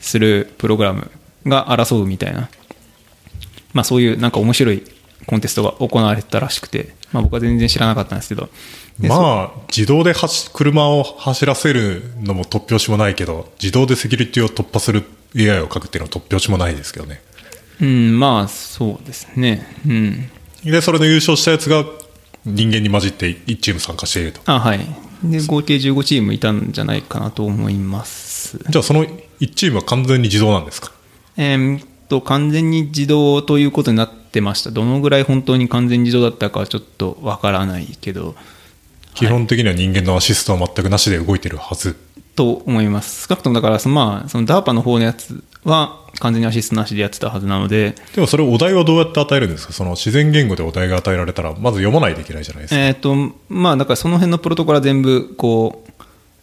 [0.00, 1.10] するプログラム
[1.46, 2.48] が争うみたいな
[3.72, 4.82] まあそういうなんか面白い
[5.26, 8.48] コンテストが行われてたらしくて、まあ僕は全然知らなかったんですけど、
[8.98, 15.04] まあ自動で走車を走らせるのも突拍子もないけど自動でセキュリティを突破する
[15.36, 17.22] AI を書くっていうのは突拍子もないですけどね
[17.80, 19.66] うん、まあそうですね。
[19.86, 20.30] うん。
[20.64, 21.84] でそれの優勝したやつが
[22.44, 24.80] 人間に混じって1チーム参加しているとあ、はい。
[25.24, 28.58] で、合計15チームいたんじゃないかなと思います。
[28.68, 30.92] じゃあその1チームは完全に自動なんですか？
[31.36, 34.70] えーっと、完全に自動ということになってました。
[34.70, 38.34] どのぐらい本当に完全に自動だったかはちょっとわからないけど、
[39.14, 41.96] 基本的には人間のアシストは全くなしで動いてるはず。
[42.36, 43.26] と思います。
[43.26, 49.72] 少なくともだから、そのまあ、その DARPA の方のやつは完全にアシストなしでやってたはずなので、でもそれお題はどうやって与えるんですか？
[49.72, 53.14] その自然言語でお題が与えられたらまず読まないといけないじゃないですか、えーっと、
[53.48, 55.90] まあ、だからその辺のプロトコルは全部、こう、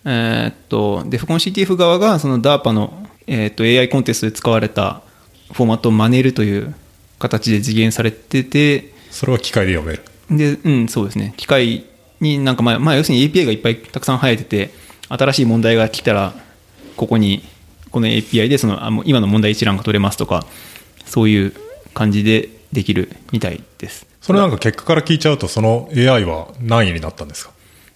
[0.06, 5.02] えーっと、デフコン CTF 側が、その DARPA の、えーっと、AI コンテストで使われた
[5.54, 6.76] フォーマットを真似るという
[7.20, 11.34] 形で実現されてて、それは機械で読めるで、うん、そうですね。
[11.38, 11.86] 機械
[12.20, 14.72] になんか、まあ、まあ、要するに API がいっぱいたくさん生えてて、
[15.10, 16.34] 新しい問題が来たら、
[16.98, 17.44] ここに、
[17.92, 20.46] この API でその、あ今の問題一覧が取れますとか、
[21.06, 21.54] そういう
[21.94, 24.06] 感じでできるみたいです。
[24.22, 27.52] それなんか結果から聞いちゃうとその AI は何位になったんですか？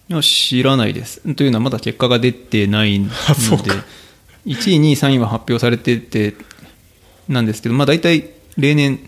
[0.08, 1.20] いや知らないです。
[1.34, 3.64] というのはまだ結果が出てないので、 あそうか
[4.46, 6.34] 1位、2位、3位は発表されてて、
[7.32, 8.98] なんですけど、まあ大体例年、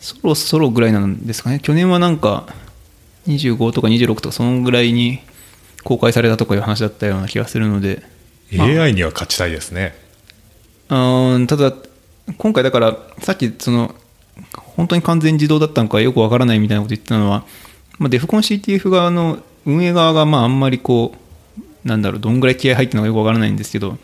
[0.00, 1.60] そろそろぐらいなんですかね。
[1.60, 2.46] 去年はなんか
[3.26, 5.20] 25とか26とかそのぐらいに
[5.84, 8.02] 公開されたとかいう話だったような気がするので、
[8.52, 8.66] まあ。
[8.66, 9.94] AI には勝ちたいですね。
[10.88, 11.72] うーんただ、
[12.38, 13.94] 今回だから、さっきその、
[14.54, 17.44] 本当に完全自動だったのかよくわからないみたいなこと言ってたのは、
[17.98, 21.14] まあ、デフコン CTF 側の運営側がまああんまりこ
[21.84, 23.98] う、なんだろう、どんぐらい気合入ってるのかよくわからないんですけど、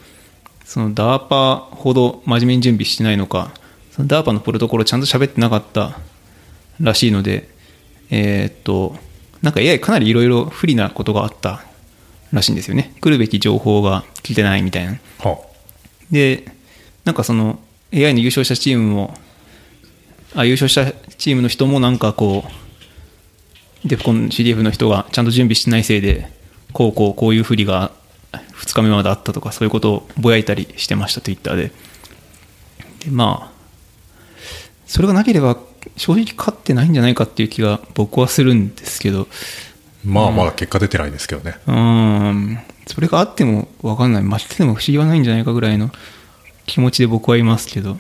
[0.69, 3.55] その DARPA ほど真面目に準備してないのか、
[3.91, 5.99] その DARPA のプロトコルをちゃんと喋ってなかった
[6.79, 7.49] らしいので、
[8.11, 8.95] えーっと、
[9.41, 11.65] なんか AI かなりいろいろ不利なことがあった
[12.33, 12.95] らしいんですよね。
[13.01, 14.99] 来るべき情報が聞いてないみたいな。
[15.21, 15.39] は
[16.11, 16.45] で、
[17.07, 17.59] なんかその
[17.95, 19.15] AI の優勝したチームも、
[20.35, 26.31] あ優勝したチームの人もなんかこう、デフコン CDF の人がちゃんと準備してないせいで、
[26.75, 27.91] こうこうこういう不利が
[28.33, 31.73] 2日目まであったとか、そういうことをぼやいたりしてました、Twitter で。
[33.01, 33.59] で、まあ、
[34.87, 35.57] それがなければ
[35.97, 39.29] 正直勝ってないんじゃないかっていう気が僕はするんですけど、
[40.05, 45.91] まあまだ結果出てないですけどね、うーん、それがあっても分かんない、負けても不思議はないんじゃないかぐらいの
[46.67, 47.99] 気持ちで僕はいますけど、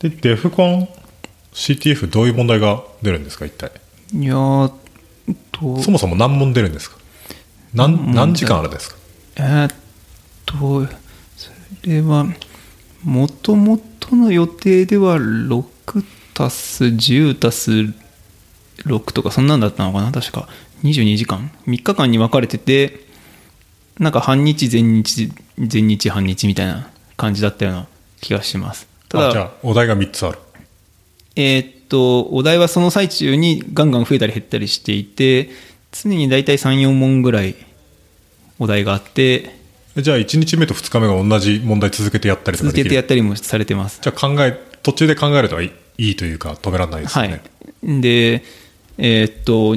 [0.00, 0.88] でデフコン
[1.54, 3.70] CTF どういう問題が出るんですか一体？
[4.14, 4.72] いやー
[5.52, 5.82] と。
[5.82, 6.98] そもそも何問出るんですか？
[7.72, 8.97] 何何時間あるんですか？
[9.38, 9.74] えーっ
[10.44, 10.86] と
[11.36, 11.50] そ
[11.84, 12.26] れは
[13.04, 17.70] もともとの予定では6たす10たす
[18.84, 20.12] 6とかそんなんだったのかな？
[20.12, 20.48] 確か。
[20.82, 21.50] 22時間。
[21.66, 23.06] 3日間に分かれてて
[23.98, 27.86] なんか半日全日全日半日みたいな感じだったような
[28.20, 28.88] 気がします。
[29.08, 30.38] ただあじゃあお題が3つある。
[31.36, 35.50] えーっとお題はその最中にガンガン増えたり減ったりしていて
[35.90, 37.56] 常に大体34問ぐらい
[38.58, 39.50] お題があって
[39.96, 44.52] えじゃあ1日目と2日目が同じ問題続けてやったりとか続けてやったりもされてますじゃあ考え
[44.82, 47.42] 途中で考えるとはいいいというか止められないですよはね、
[47.82, 48.00] い。
[48.00, 48.44] で、
[48.96, 49.76] えーっと、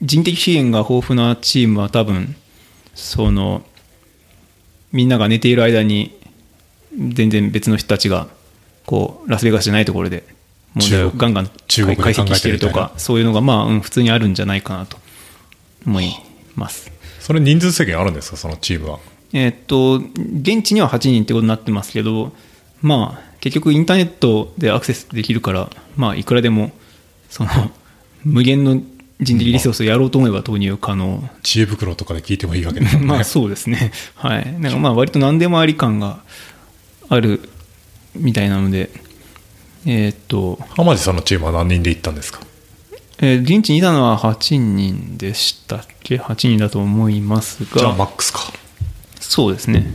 [0.00, 2.34] 人的資源が豊富なチームは多分、
[2.94, 3.62] その、
[4.92, 6.18] みんなが寝ている間に、
[6.96, 8.28] 全然別の人たちが、
[8.86, 10.24] こう、ラスベガスじゃないところで、
[10.74, 14.98] 問題をガンガン中国で解析してるとか、そういうのが、まあ、うん、普通にあるんじゃないかなと
[15.86, 16.12] 思い
[16.54, 16.91] ます。
[17.22, 18.36] それ人数制限あるんですか？
[18.36, 18.98] そのチームは
[19.32, 22.32] えーっと、現地には8人ってことになってますけど、
[22.82, 26.70] まあ、結局インターネットでアクセスできるから、まあ、いくらでも、
[27.30, 27.50] その、
[28.24, 28.82] 無限の
[29.20, 31.26] 人的リソースをやろうと思えば投入可能。
[31.42, 33.90] 知恵袋とかで聞いてもいいわけですよね まあ、そうですね。
[34.16, 34.54] はい。
[34.60, 36.18] なんかまあ、割と何でもあり感が
[37.08, 37.48] ある
[38.14, 38.90] みたいなので、
[39.86, 42.40] えーっと、浜地さんのチームは何人で行ったんですか？
[43.22, 47.80] えー現地にいたのは8人でしたっけ ?8 人だと思いますが。
[47.80, 48.40] じゃあマックスか
[49.20, 49.86] そうですね。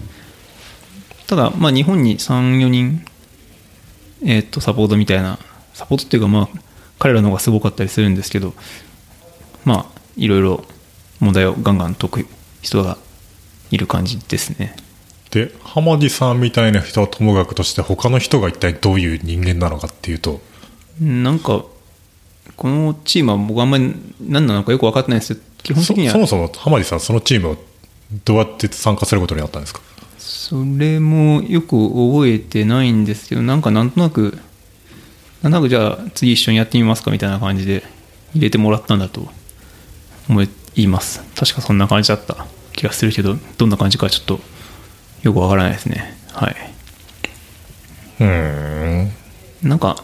[1.28, 3.06] ただ、まあ、日本に3、4人、
[4.24, 5.38] えーっと、サポートみたいな、
[5.74, 6.60] サポートっていうか、まあ、
[7.00, 8.54] 彼らの方がすごかったりするんですけど、
[9.66, 10.64] まあ、いろいろ
[11.20, 12.28] 問題をガンガン解く
[12.62, 12.98] 人が
[13.72, 14.76] いる感じですね。
[15.32, 20.40] で浜地さんみたいな人はともかくとして他の人が一体どういう人間なのかっていうと
[21.02, 21.66] なんか、
[22.58, 27.58] このチームは僕あんまり何なのかよく分かってないですけど、基本そ的にはそもそも浜地さんそのチームを
[28.26, 29.82] どうやって参加することになったんですか？
[30.18, 34.38] それもよく覚えてないんですけど、なんかなんとなく、
[35.44, 37.84] なんとなくじゃあ次一緒にやってみますかみたいな感じで
[38.34, 39.28] 入れてもらったんだと
[40.30, 40.44] 思
[40.76, 41.22] います。
[41.36, 44.40] 確かそんな感じだった気がするけど、どんな感じかちょっと
[45.22, 46.18] よくわからないですね。
[46.32, 46.56] はい。
[48.20, 49.12] うーん
[49.64, 50.04] なんか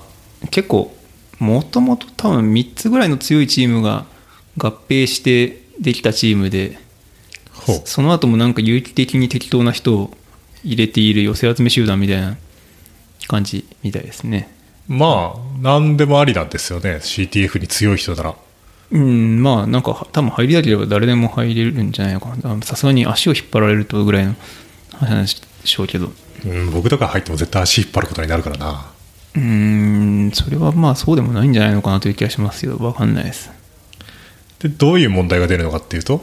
[0.52, 0.96] 結構、
[1.44, 4.06] もともと多分3つぐらいの強いチームが
[4.58, 6.78] 合併してできたチームで、
[7.84, 10.12] その後もなんか有機的に適当な人を
[10.64, 12.38] 入れている寄せ集め集団みたいな
[13.28, 14.50] 感じみたいですね。
[14.88, 18.36] まあ何でもありなんですよね CTF に強い人なら
[18.92, 22.62] うん、まあなんか多分入りたければ誰でも入れるんじゃないのかな。
[22.62, 24.36] さすがに足を引っ張られるとぐらいの
[24.92, 26.12] 話でしょうけど。
[26.46, 28.93] うん僕とか入っても絶対足引っ張ることになるからな
[29.36, 33.52] うーん、それはまあそうでもないんじゃないのかなという気がしますけど、わかんないです。
[34.60, 36.22] でどういう問題が出るのかっていうと、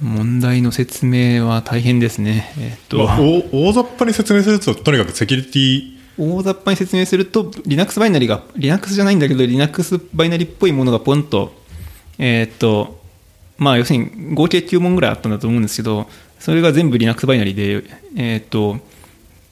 [0.00, 2.52] 問題の説明は大変ですね。
[2.58, 11.52] えっと、まあ大大雑把に説明するととにかくセキュリティ大雑把に説明すると Linux バイナリが Linux じゃないんだけど Linux バイナリっぽいものがポンと
[12.18, 13.00] えーっと
[13.58, 16.06] まあ要するに合計9問ぐらいあったんだと思うんですけど
[16.38, 17.84] それが全部 Linux バイナリで
[18.16, 18.78] えーっと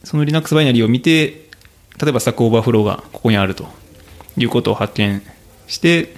[0.05, 1.41] その Linux バイナリを見て
[2.03, 3.66] 例えばスタックオーバーフローがここにあると
[4.36, 5.22] いうことを発見
[5.68, 6.14] して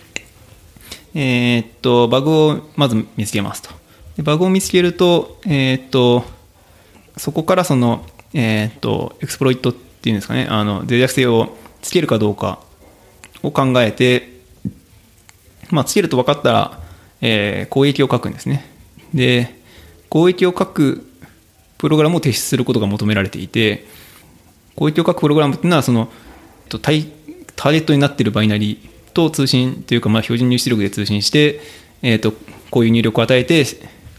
[1.15, 3.71] えーっとバグをまず見つけますと
[4.17, 6.25] でバグを見つけるとえーっと
[7.17, 12.59] そこからその、えーっと、エクスプロイトっていうんですかね、あの、脆弱性をつけるかどうか
[13.43, 14.41] を考えて、
[15.71, 16.81] まあ、つけると分かったら、
[17.21, 18.67] えー攻撃を書くんですね。
[19.15, 19.55] で、
[20.09, 21.07] 攻撃を書く
[21.79, 23.87] プログラムを提出することが求められていて、
[24.77, 26.11] 攻撃を書くプログラムっていうのは、その、
[26.83, 27.05] タイ
[27.57, 31.61] ターゲットになっているバイナリーと通信というか、まあ、標準入出力で通信して、
[32.03, 32.33] えー、と
[32.71, 33.65] こういう入力を与えて、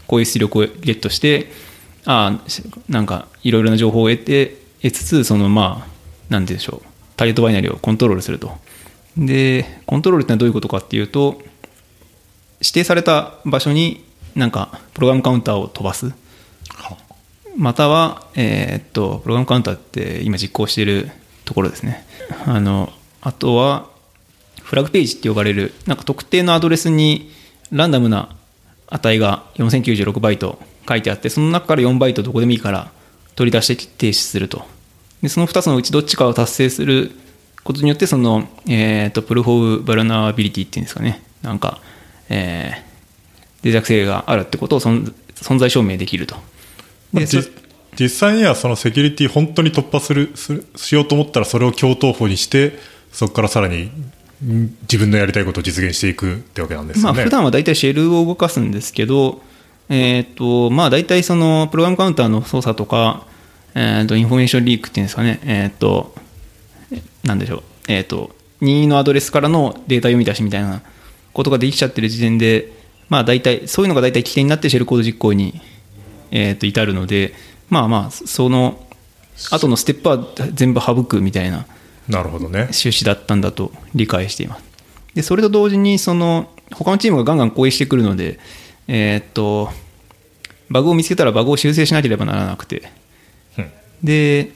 [0.06, 1.50] こういう出力をゲットして、
[2.04, 2.44] ああ、
[2.88, 8.56] なんかいろいろな情報を得て、得つつ、そのまあ、なんて言うんでしょう、ターゲットバイナリーをコントロールすると。
[9.16, 11.40] で、コントロールってのはどういうことかっていうと、
[12.60, 14.04] 指定された場所に
[14.34, 16.12] なんかプログラムカウンターを飛ばす。
[17.56, 21.10] または、えーっと、プログラムカウンターって今実行している
[21.44, 22.06] ところですね。
[22.44, 22.92] あの、
[23.22, 23.88] あとは、
[24.62, 27.30] フラグページって呼ばれる、なんか特定のアドレスに
[27.70, 28.34] ランダムな
[28.88, 32.90] 値が4096バイト書いてあって、その中から4バイトどこでもいいから
[33.36, 34.64] 取り出して提出すると。
[35.22, 37.12] で、その2つのうちどっちかを達成する
[37.64, 41.22] ことによって、その、えっ、と、プルフォーバルナビリティっていうんですかね。
[41.42, 41.80] なんか、
[42.28, 45.12] えー、脆弱性があるってことを存
[45.58, 46.36] 在証明できると。
[47.98, 52.78] 実際にはそのセキュリティ本当に突破するするしようと思ったらそれを強投法にして
[53.10, 53.90] そこからさらに
[54.44, 57.16] ん自分のやりたいことを実現していくってわけなんですよね。
[57.16, 59.40] まあ普段は大体シェルを動かすんですけど、
[59.88, 63.26] えっ、と、まあ大体そのプログラムカウンターの操作とか、
[63.74, 66.14] えっ、と、 information leak っていうんですかね、えっ、と、
[66.92, 70.82] えなんでしょう、えっ、と、任意のアドレスからのデータ読み出しみたいな
[71.32, 72.72] ことができちゃってる時点で、
[73.08, 75.60] まあ大体、そういうのが大体危険になって shellcode 実行に、
[76.30, 77.34] えっ、と、至るので、
[77.68, 78.86] まあまあ、その、
[79.50, 80.18] 後のステップは
[80.54, 81.66] 全部省くみたいな
[82.08, 82.60] なるほどね。
[82.60, 84.64] 趣旨だったんだと理解しています。
[85.14, 88.38] で、それと同時に、その、他のチームがガンガン攻撃してくるので、
[88.88, 89.70] えーっと、
[90.70, 92.90] バグを見つけたらバグを修正しなければならなくて、
[93.58, 93.70] うん
[94.02, 94.52] で、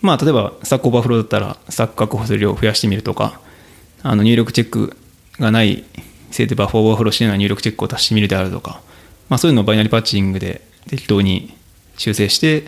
[0.00, 3.40] まあ、例えば、スタックオーバーフローだったら、スタック確保する量を増やしてみるとか、
[4.02, 4.96] あの入力チェック
[5.38, 5.84] がない
[6.30, 8.80] せいでバッファオーバーフローしてない入力チェックを足してみるであるとか、
[9.30, 11.54] まあ、そういうのをバイナリパッチングで適当に
[11.96, 12.64] 修正して、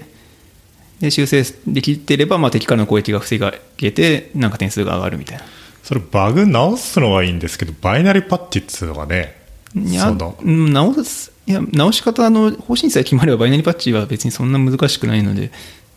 [1.00, 3.38] で修正できてれば、まあ、敵からの攻撃が防
[3.76, 5.44] げて、なんか点数が上がるみたいな。
[5.82, 9.36] それバグ直すのはいいんですけど、バイナリパッチっつうのがね、
[9.74, 15.50] いや直すいや直し方の方針さえ決まればバイナリパッチは別にそんな難しくないので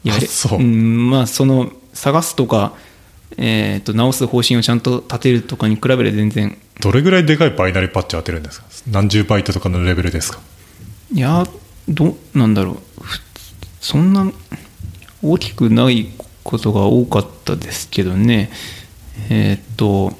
[0.03, 0.59] やれあそう。
[0.59, 2.73] んまあその探すとか、
[3.37, 6.57] えー、と直す方針をちゃんと立てるとかに比べれば全然。
[6.81, 8.65] どれぐらいでかいバイナリパッチを当てるんですか？
[8.87, 10.39] 何十バイトとかのレベルですか？
[11.13, 11.45] いや
[11.87, 13.03] どうなんだろう。
[13.03, 13.19] ふ
[13.81, 14.31] そんな
[15.21, 16.09] 大きくない
[16.43, 18.51] ことが多かったですけどね。
[19.29, 20.13] えっ、と。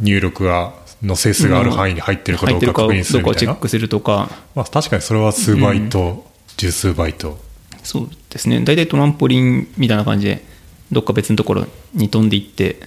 [0.00, 3.22] 入力がの整数がある範囲に入ってるかどうか確認するみたいな。
[3.22, 3.54] どうかをチェッ。
[3.56, 4.30] クするとか。
[4.54, 6.26] まあ、確かにそれは数バイト、
[6.56, 7.38] 十数バイト。
[7.82, 8.60] そうですね。
[8.60, 10.44] 大体トランポリンみたいな感じで
[10.90, 12.80] どっか別のところに飛んでいって、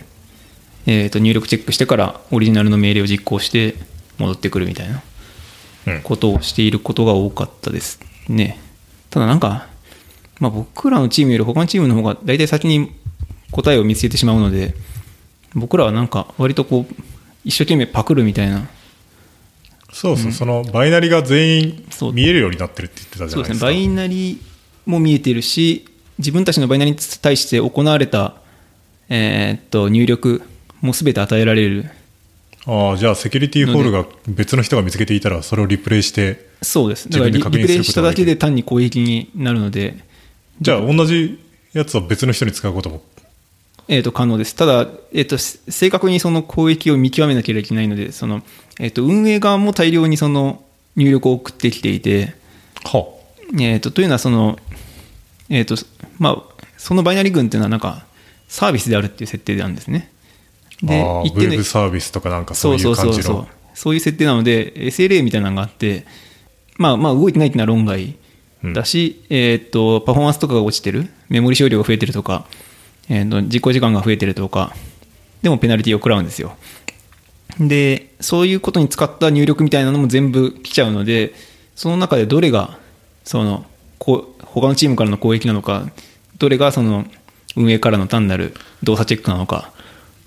[0.86, 3.76] えー、と入力チェックしてからオリジナルの命令を実行して
[4.20, 5.02] 戻ってくるみたいな
[5.88, 6.02] うん。
[6.02, 8.60] ことをしていることが多かったですね。
[9.10, 9.68] ただなんか、
[10.40, 12.92] まあ、僕らのチームより他のチームの方が大体先に
[13.52, 14.76] 答えを見つけてしまうので
[15.56, 16.94] 僕らはなんか割とこう
[17.44, 18.68] 一生懸命パクるみたいな。
[19.92, 23.72] そうそう、そのバイナリが全員見えるようになってるって言ってたじゃないですすか。
[23.72, 23.80] でね。
[23.80, 24.40] バイナリ
[24.86, 25.88] も見えてるし
[26.20, 28.36] 自分たちのバイナリに対して行われた、
[29.10, 30.44] えーっと入力
[30.82, 31.90] も全て与えられる
[32.72, 37.10] ああ、じゃあセキュリティホールが別の人が見つけていたら、それをリプレイして、そうです。
[37.10, 39.98] だからリプレイしただけで単に攻撃になるので、
[40.62, 41.40] じゃあ同じ
[41.74, 43.02] やつを別の人に使うことも？
[43.88, 44.56] えーっと可能です。
[44.56, 48.44] ただ、えーっとし正確にその攻撃を見極めなければいけないのでその、
[48.80, 50.64] えーっと運営側も大量にその
[50.96, 52.36] 入力を送ってきていて、
[52.84, 53.08] は
[53.54, 54.60] えー、とというのはその、
[55.50, 55.76] えーと
[56.20, 58.06] まあ、そのバイナリ群っていうのはなんか
[58.48, 60.12] サービスであるっていう設定なんですね。
[60.84, 63.36] で一定のェブサービスとかなんかそそうういう感じそうそうそう。
[63.36, 63.48] の。
[63.74, 66.06] そういう設定なので SLA みたいなのがあって、
[66.78, 68.16] まあ、まあ動いてないっていうのは論外
[68.74, 71.10] だし、えー、とパフォーマンスとかが落ちてる。
[71.30, 72.46] メモリ使用量が増えてるとか、
[73.10, 74.74] えー、と実行時間が増えてるとか
[75.42, 76.56] でもペナルティを食らうんですよ。
[77.60, 81.34] でそういうことに使った入力みたいなのも全部来ちゃうので
[81.76, 82.78] その中でどれが
[83.24, 83.66] その
[83.98, 85.90] こう他のチームからの攻撃なのか
[86.38, 87.06] どれがその
[87.56, 88.54] 運営からの単なる
[88.84, 89.74] 動作チェックなのか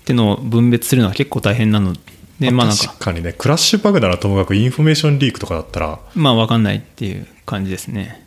[0.03, 1.95] ってのを分別するのは結構大変なの。
[2.39, 2.87] でまあなんか。
[2.87, 8.25] 確かにね、クラッシュバグならともかくインフォメーションリークとかだったら、まあ分かんないっていう感じですね。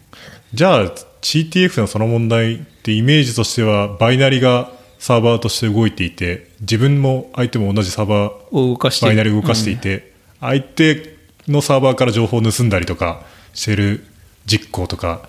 [0.55, 13.23] じゃあ CTF のその問題ってイメージとしてはバイナリがサーバーとして動いていて自分も相手も同じサーバーを動かしてバイナリを動かしていて、相手のサーバーから情報を盗んだりとか
[13.53, 14.05] してる
[14.47, 15.29] 実行とか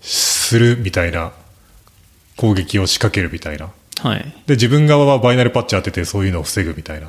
[0.00, 1.32] するみたいな
[2.36, 3.70] 攻撃を仕掛けるみたいな
[4.02, 4.32] はい。
[4.46, 7.08] で自分側はバイナリパッチ当ててそういうのを防ぐみたいな。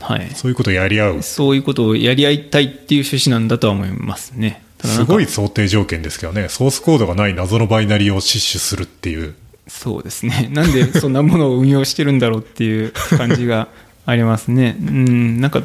[0.00, 0.30] はい。
[0.34, 1.22] そういうことをやり合う。
[1.22, 4.62] そういうことをやり合いたいっていう趣旨なんだとは思いますね。
[4.84, 6.48] すごい想定条件ですけどね。
[6.48, 9.34] ソースコードがない謎のバイナリを死守するっていう。
[9.68, 10.48] そうですね。
[10.52, 13.68] なんでそんなものを運用してるんだろうっていう感じが
[14.04, 14.76] ありますね。
[14.80, 15.62] うん、なんか、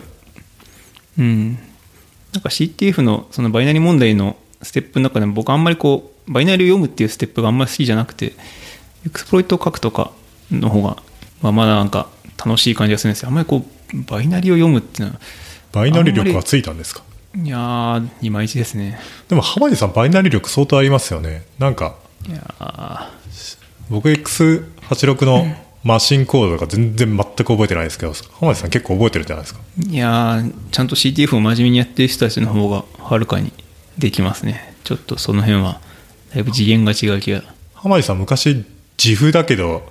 [1.19, 1.53] うん、
[2.33, 8.33] なんか CTF のそのバイナリ問題のステップの中でも僕あんまりこう、バイナリを読むっていうステップがあんまり好きじゃなくて、
[9.05, 10.11] エクスプロイトを書くとか
[10.51, 10.97] の方が、
[11.41, 13.29] まあ、まだなんか楽しい感じがするんですよ。
[13.29, 15.19] あんまりこう、バイナリを読むっていうのは、
[15.71, 17.03] バイナリ力はついたんですか？
[17.35, 18.99] いやー、いまいちですね。
[19.29, 21.45] でも浜地さんバイナリ力相当ありますよね。
[21.59, 21.95] なんか
[22.27, 23.07] いやー
[23.89, 25.45] 僕 X86 の
[25.83, 29.61] マシンコードとか全然全く覚えてないですけど浜地さん結構覚えてるじゃないですか。
[29.87, 33.53] いやーちゃんと CTF を真面目にやってる人たちの方がはるかに
[33.97, 34.75] できますね。
[34.83, 35.79] ちょっとその辺は
[36.33, 37.43] だいぶ次元が違う気が。
[37.73, 38.65] 浜地さん昔
[38.97, 39.90] GIF だけど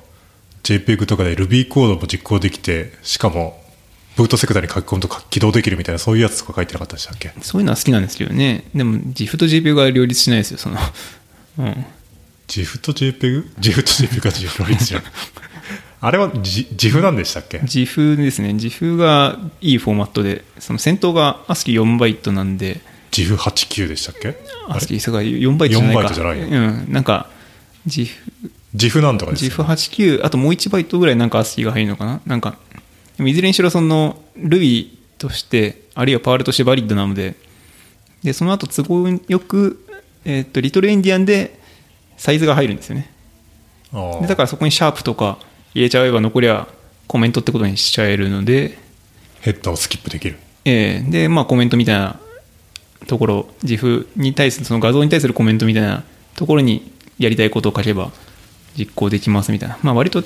[0.63, 3.61] JPEG とかで Ruby コードも実行できてしかも
[4.17, 7.33] ブートセクターに書き込むと起動できるみたいなそういうやつとか書いてなかったでしたっけ？
[7.43, 8.65] そういうのは好きなんですけどね。
[8.75, 10.77] でも GIF と GPU が両立しないですよその。
[11.59, 11.85] うん。
[12.49, 14.21] GIF と JPEG?GIF と JPEG
[14.59, 15.03] が両立じゃん。
[16.03, 17.61] あれはじ自負なんでしたっけ？
[17.63, 18.53] 自負ですね。
[18.55, 22.81] 自負がいいフォーマットで、その先頭が ASCII4 バイトなんで、
[23.17, 24.29] 自負89でしたっけ？
[24.69, 26.01] あれ？ASCII それが4バイトじゃないか。
[26.01, 26.47] 4バイトじゃないよ。
[26.47, 26.51] う
[26.89, 26.93] ん。
[26.93, 27.29] なんか、
[27.87, 28.11] 自
[28.73, 32.21] 負、自負なんとかです自よ負89、あともう1バイトぐらいなんか ASCII が入るのかな。
[32.27, 32.59] なんか、
[33.19, 37.35] いずれにしろその Ruby として、あるいはパールとしてバリッドなので、
[38.23, 39.85] で、その後都合よく、
[40.25, 41.59] えっ、と、リトルエンディアンで
[42.17, 43.11] サイズが入るんですよね。
[43.93, 45.39] でだからそこにシャープとか
[45.75, 46.69] 入れちゃえば残りは
[47.09, 48.79] コメントってことにしちゃえるので、
[49.41, 50.39] ヘッダーをスキップできる。
[50.65, 52.21] えーで、まあコメントみたいな
[53.07, 56.05] ところ、自負に対する、その画像に対するコメントみたいな
[56.37, 58.13] ところにやりたいことを書けば
[58.77, 59.79] 実行できますみたいな。
[59.83, 60.23] まあ割と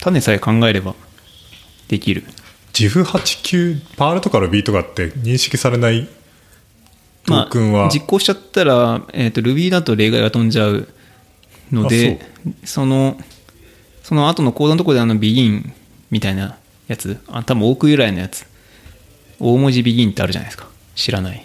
[0.00, 0.94] 種さえ考えれば
[1.88, 2.24] できる。
[2.78, 6.08] 自負89パールとかのビートがあって認識されない
[7.26, 10.86] トークンは、まあ、実行しちゃったら、えー、と Ruby だと例外が飛んじゃう
[11.72, 12.20] ので
[12.64, 13.16] その
[14.02, 15.72] その後のコードのところであの begin
[16.10, 18.46] みたいなやつあ多分多く由来のやつ
[19.40, 20.68] 大文字 begin ってあるじゃないですか。
[20.94, 21.44] 知らない。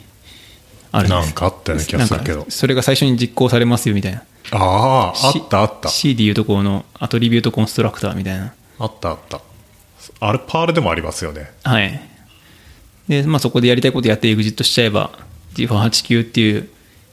[0.92, 2.46] あるなんかあったような気がするけど。
[2.50, 4.24] それが最初に実行されますよみたいな
[4.56, 9.42] あああったあった C でいうところのアトリビュートコンストラクターみたいなあったあった
[10.20, 12.00] あれパールでもありますよねはい。
[13.08, 15.12] で、まあそこでやりたいことやってエグジットしちゃえば、
[15.56, 16.70] G489 っていう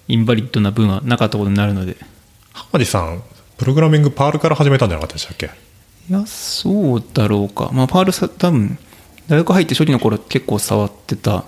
[0.06, 1.96] インバリッドな分はなかったことになるので。
[2.52, 3.22] 浜地さん
[3.58, 5.50] プログラミングパールから始めたんじゃなかったでしたっけ？
[6.08, 7.70] いや、そうだろうか。
[7.72, 8.78] まあパールさ、多分、
[9.28, 11.44] 大学入って初期の頃結構触ってた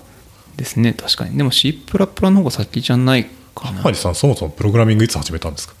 [0.57, 1.37] ですね、確かに。
[1.37, 3.25] でも C++ の方が先じゃない
[3.55, 3.77] かな。
[3.77, 5.73] 浜地さんそもそもプログラミングいつ始めたんですか？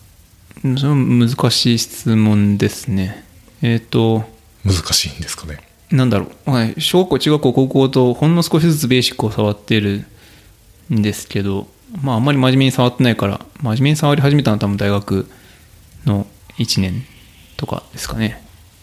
[0.77, 3.23] そ難しい質問ですね。
[3.61, 4.23] えっ、と、
[4.63, 5.59] 難しいんですかね？
[5.91, 10.05] なんだろう、はい、小学校、中学校、高校とほんの少しずつベーシックを触ってる
[10.93, 11.67] んですけど、
[12.01, 15.27] まあ、あんまり真面目に触ってないから、真面目に触り始めたのは多分大学
[16.05, 16.25] の
[16.57, 17.03] 1年
[17.57, 18.41] とかですかね。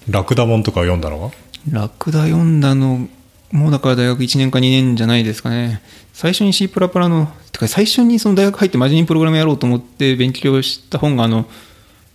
[0.08, 1.30] ラクダモンとか読んだのは？
[1.70, 3.08] ラクダ読んだの
[3.52, 5.82] もうだから大学1年か2年じゃないですかね。
[6.12, 11.46] 最初に C++ の、てか最初にその大学入って真面目にプログラムやろうと思って勉強した本があの、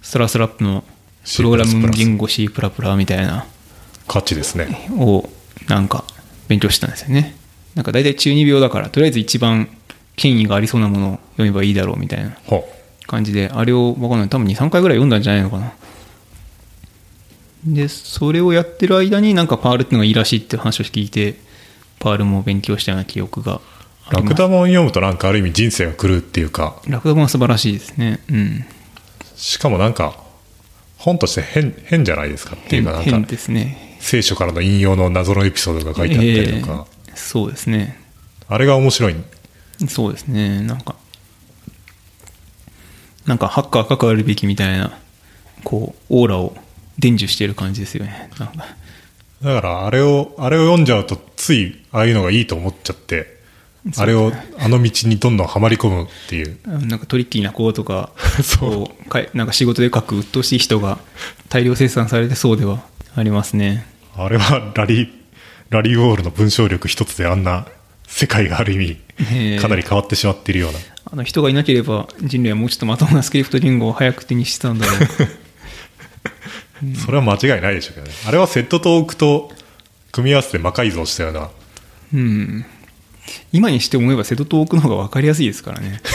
[0.06, 0.84] ストラスラップの
[1.36, 2.48] プログラム言語 C++
[2.96, 3.48] みたいな。
[4.08, 4.88] 価値ですね。
[5.00, 5.28] を
[5.68, 6.04] なんか
[6.48, 7.36] 勉強したんですよね。
[7.74, 9.68] なんか大体中二病だからとりあえず一番
[10.16, 12.70] 権威がありそうなものを読めばいいだろうみたいなほ
[13.08, 14.30] 感じであれを分かんない。
[14.30, 15.74] 多分23回ぐらい読んだんじゃないのかな。
[17.66, 21.34] でそれをやってる間になんかパールっていうのがいいらしいって話を聞いて
[21.98, 23.60] パールも勉強したような記憶が
[24.12, 26.80] ラクダモン読むとなんかある意味人生が狂うっていうか。
[26.88, 28.20] ラクダもは素晴らしいですね。
[28.30, 28.66] うん
[29.36, 30.18] しかもなんか
[30.98, 33.98] 本として変変じゃないですかっていうかなんかですね。
[34.00, 37.98] 聖書からの引用の謎のエピソードが書いてあったりとか、えーそうですね。
[38.48, 39.16] あれが面白い。
[39.88, 40.96] そうですね、なんか、
[43.26, 44.98] なんかハッカーかくあるべきみたいな、
[45.64, 46.56] こう、オーラを
[47.00, 48.30] 伝授している感じですよね。
[49.42, 53.35] だからあれをあれを読んじゃうとついああいうのがいいと思っちゃって
[53.98, 58.12] あれをあの道にどんどんはまり込むっていうなんかトリッキーな子とか、
[58.42, 60.98] そうかいなんか仕事で書く鬱陶しい人が
[61.50, 62.84] 大量生産されてそうでは
[63.16, 63.86] ありますね。
[64.16, 65.10] あれはラリー
[65.70, 67.68] ラリーウォールの文章力一つであんな
[68.08, 70.80] 世界がある意味かなり変わってしまっているような
[71.12, 74.98] あの人がいなければ人類はもうちょっとまともなスクリプト言語を早く手にしてたんだろう。
[76.96, 79.52] それは間違いないでしょうけどねあれはセットとオークと
[80.12, 81.50] 組み合わせて魔改造したような
[82.14, 82.66] うん。
[83.52, 86.02] 今にして思えば瀬戸と多くの方が分かりやすいですからね。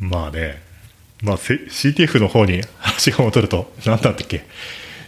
[0.00, 0.62] まあね、
[1.22, 4.46] まあ、せ CTF の方に話が戻ると、何だったっけ、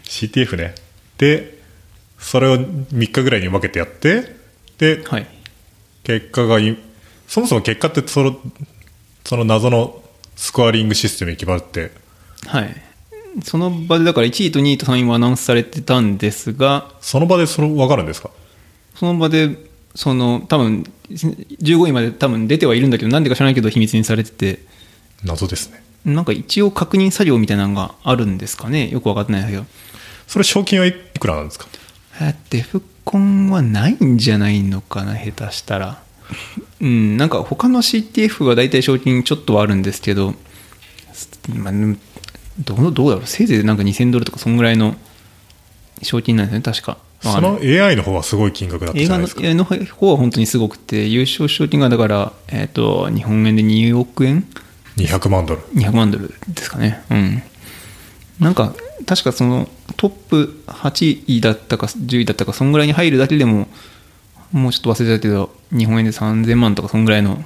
[0.04, 0.74] CTF ね。
[1.18, 1.58] で、
[2.18, 4.36] それを3日ぐらいに分けてやって、
[4.78, 5.26] で、はい。
[6.04, 6.76] 結果がい、
[7.26, 8.38] そもそも結果ってその、
[9.24, 10.02] その謎の
[10.36, 11.92] スコアリングシステムに決まるって、
[12.46, 12.91] はい。
[13.42, 18.30] その場でだから1位と2位と3位はアナウンスされてたんですが、その場でそれ分かるんですか？
[18.94, 19.56] その場で、
[19.94, 24.60] その多分15位まで多分出てはいるんだけど、なんでか知らないけど秘密にされてて、
[25.24, 25.82] 謎ですね。
[26.04, 29.64] なんか一応確認作業みたいなのがあるんですかね、よく分かってないんだけど。
[30.26, 31.66] それ賞金はいくらなんですか？
[32.20, 36.02] えデフコンはないんじゃないのかな、下手したら。
[36.80, 40.34] うん、なんか他の CTF は大体賞金ちょっとはあるんですけど、
[41.48, 42.00] まあ、うん
[42.58, 44.94] どうどうだろう、せいぜいなんか2000ドルとか、そんぐらいの
[46.02, 46.98] 賞金なんですね、確か。
[47.20, 49.42] その AI の方はすごい金額だったじゃないですか。
[49.44, 54.44] 映画の方は本当にすごくて、優勝賞金がだから、えっ、と、日本円で2億円
[54.96, 55.60] ？200万ドル。
[55.74, 57.02] 200万ドルですかね。
[57.10, 57.42] うん。
[58.40, 58.74] なんか、
[59.06, 63.68] 確かそのトップ8位だったか10位だったか、そんぐらいに入るだけでも、
[64.50, 67.42] もうちょっと忘れちゃったけど、日本円で3000万とか、そんぐらいの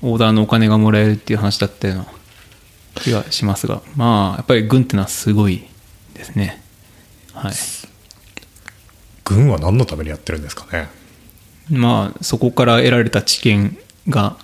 [0.00, 2.06] オーダーのお金がもらえるっていう話だったような
[2.96, 5.64] 気がしますがまあやっぱり軍ってのはすごい
[6.14, 6.62] ですね。
[7.32, 7.52] はい。
[9.24, 10.88] 軍は何のためにやってるんですかね？
[11.68, 13.76] まあそこから得られた知見
[14.08, 14.36] が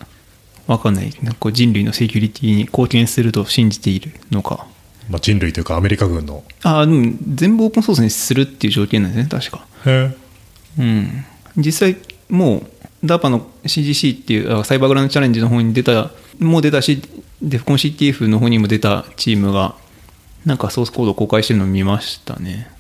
[0.67, 1.13] 分かんない。
[1.23, 4.67] なんか人類のセキュリティに貢献すると信じているのか。
[5.09, 6.45] まあ、人類というかアメリカ軍の。
[6.63, 9.67] ああでも全部オープンソースにするっていう条件なんですね確か。
[9.87, 10.15] へ
[10.79, 11.25] うん。
[11.57, 11.97] 実際
[12.29, 12.59] も
[13.03, 16.11] う DARPA の CGC っていうあサイバーグランドチャレンジの方に出た
[16.43, 17.03] もう出たし
[17.43, 19.75] デフコン CTF の方にも出たチームが
[20.45, 22.71] なんかソースコードを公開してるのを見ましたね。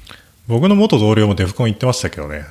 [0.49, 2.45] 僕の元同僚もデフコン行ってましたけどね。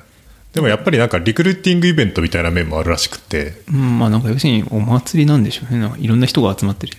[0.52, 3.62] でもやっぱりなんかリクルーティングイベントみたいな面もあるらしくって。
[3.68, 5.80] うんまあなんか要するにお祭りなんでしょうね。
[5.80, 6.96] なんかいろんな人が集まってる。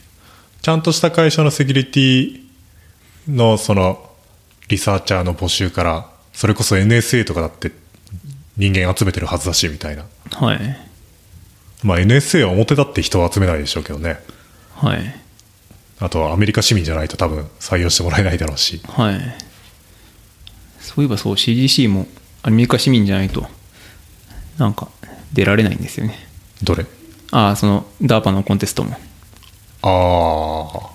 [0.61, 2.41] ちゃんとした会社のセキュリティ
[3.27, 4.09] のその
[4.69, 7.71] リサーチャーの募集からそれこそ NSA とかだって
[8.57, 10.05] 人間集めてるはずだしみたいな。
[10.31, 10.92] はい
[11.83, 14.19] まあ NSA は表立って人を集めないでしょうけどね。
[14.75, 15.15] はい。
[15.99, 18.81] あとはアメリカ市民じゃないと多分採用してもらえないだろうし。
[18.87, 19.19] はい。
[20.79, 22.07] そういえばそう CGC も
[22.41, 23.45] アメリカ市民じゃないと
[24.57, 24.89] なんか
[25.31, 26.15] 出られないんですよね。
[26.61, 26.85] どれ？
[27.31, 28.95] ああその DARPA のコンテストも。
[29.81, 30.91] あ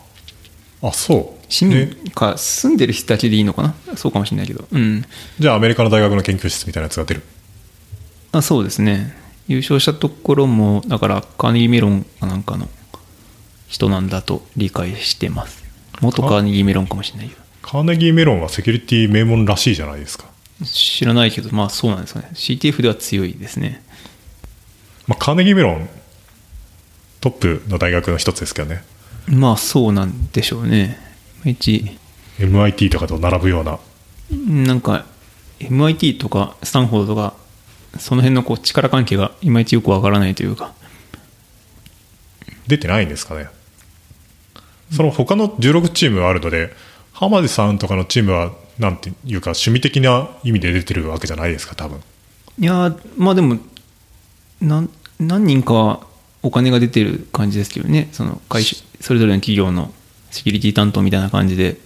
[0.83, 1.39] ああそう。
[1.51, 3.75] 市民か住んでる人たちでいいのかな？
[3.97, 4.67] そうかもしれないけど。
[4.71, 5.05] うん。
[5.39, 7.23] じゃあアメリカの大学の研究室みたいなやつが出る。
[8.33, 9.17] あそうですね
[9.49, 12.69] 優勝したところもだからカーネギーメロンかなんかの
[13.67, 15.65] 人なんだと理解してます。
[16.01, 20.27] 元カーネギーメロンかもしれないけどカーネギーメロンはセキュリティ名門らしいじゃないですか、
[20.65, 22.31] 知らないけどまあそうなんですかね。
[22.35, 23.83] CTF では強いですね。
[25.07, 25.89] まあ、カーネギーメロン
[27.21, 28.85] トップの大学の一つですけどね。
[29.27, 30.99] まあそうなんでしょうね。
[31.45, 31.99] 一
[32.39, 33.79] MIT とかと並ぶような。
[34.65, 35.07] なんか
[35.61, 37.35] MIT とかスタンフォードとか
[37.99, 40.73] その辺のこう力関係がいまいちよくわからないというか。
[42.67, 43.49] 出てないんですかね。
[44.95, 46.73] その他の16チームあるので
[47.13, 52.01] 浜地さんとかのチームはなんていうか趣味的な意味で出てるわけじゃないですか多分。
[52.59, 53.59] いやーまあでも
[54.61, 56.01] なん何人かは
[56.43, 58.09] お金が出てる感じですけどね。
[58.13, 59.93] その会社それぞれの企業の
[60.31, 61.77] セキュリティ担当みたいな感じで。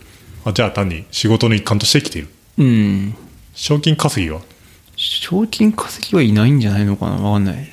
[0.45, 2.29] あじゃあ単に仕事の一環として来ている。
[2.59, 3.15] うん。
[3.55, 4.41] 賞金稼ぎは？
[5.03, 7.17] 賞金稼ぎはいないんじゃないのかな？
[7.17, 7.69] わかんない。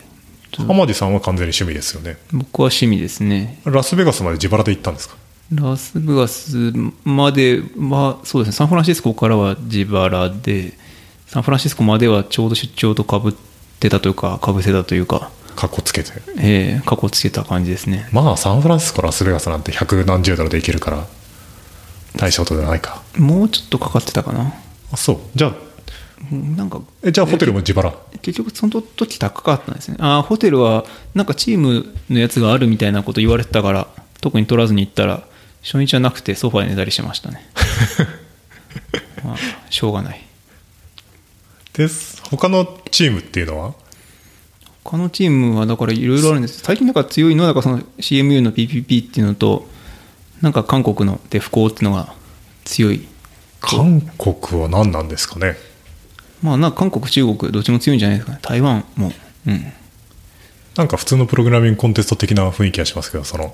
[0.58, 2.18] 浜地さんは完全に趣味ですよね。
[2.34, 3.62] 僕は趣味ですね。
[3.66, 5.16] ラスベガスまで自腹で行ったんですか？
[5.54, 6.74] ラスベガス
[7.06, 8.58] まではそうですね。
[8.58, 10.74] サンフランシスコからは自腹で
[11.28, 13.34] サンフランシスコまではちょうど出張とかぶっ
[13.80, 15.32] てたというかかぶせたというか。
[15.56, 16.12] かっこつけて。
[16.40, 18.08] ええ過去つけた感じですね。
[18.14, 21.06] まあサンフランシスコラスベガスなんて百何十ドルで行けるから
[22.16, 23.04] 大したことじゃないか。
[23.18, 24.54] もうちょっとかかってたかな。
[24.94, 25.20] あそう。
[25.36, 25.56] じゃあうん
[26.32, 27.92] なんかえじゃあホテルも自腹？
[28.22, 29.98] 結局その時高かったんですね。
[30.00, 33.88] ああホテルはなんかチームのやつがあるみたいなこと言われてたから
[34.22, 35.24] 特に取らずに行ったら
[35.64, 37.50] 初日はなくてソファーで寝たりしましたね。
[39.24, 39.38] まあ
[39.70, 40.26] しょうがない。
[41.74, 42.22] です。
[42.30, 43.74] 他のチームっていうのは？
[44.84, 46.60] 他のチームはだからいろいろあるんです。
[46.62, 49.68] 最近なんか強いのはだからその CMU の PPP っていうのと
[50.42, 52.14] なんか韓国のデフコーっていうのが
[52.66, 53.08] 強い。
[53.62, 55.56] 韓国は何なんですかね？
[56.42, 58.40] まあなんか韓国中国どっちも強いんじゃないですかね。
[58.42, 59.12] 台湾も。
[59.48, 59.74] うん。
[60.78, 63.54] なんか普通のプログラミングコンテスト的な雰囲気がしますけどその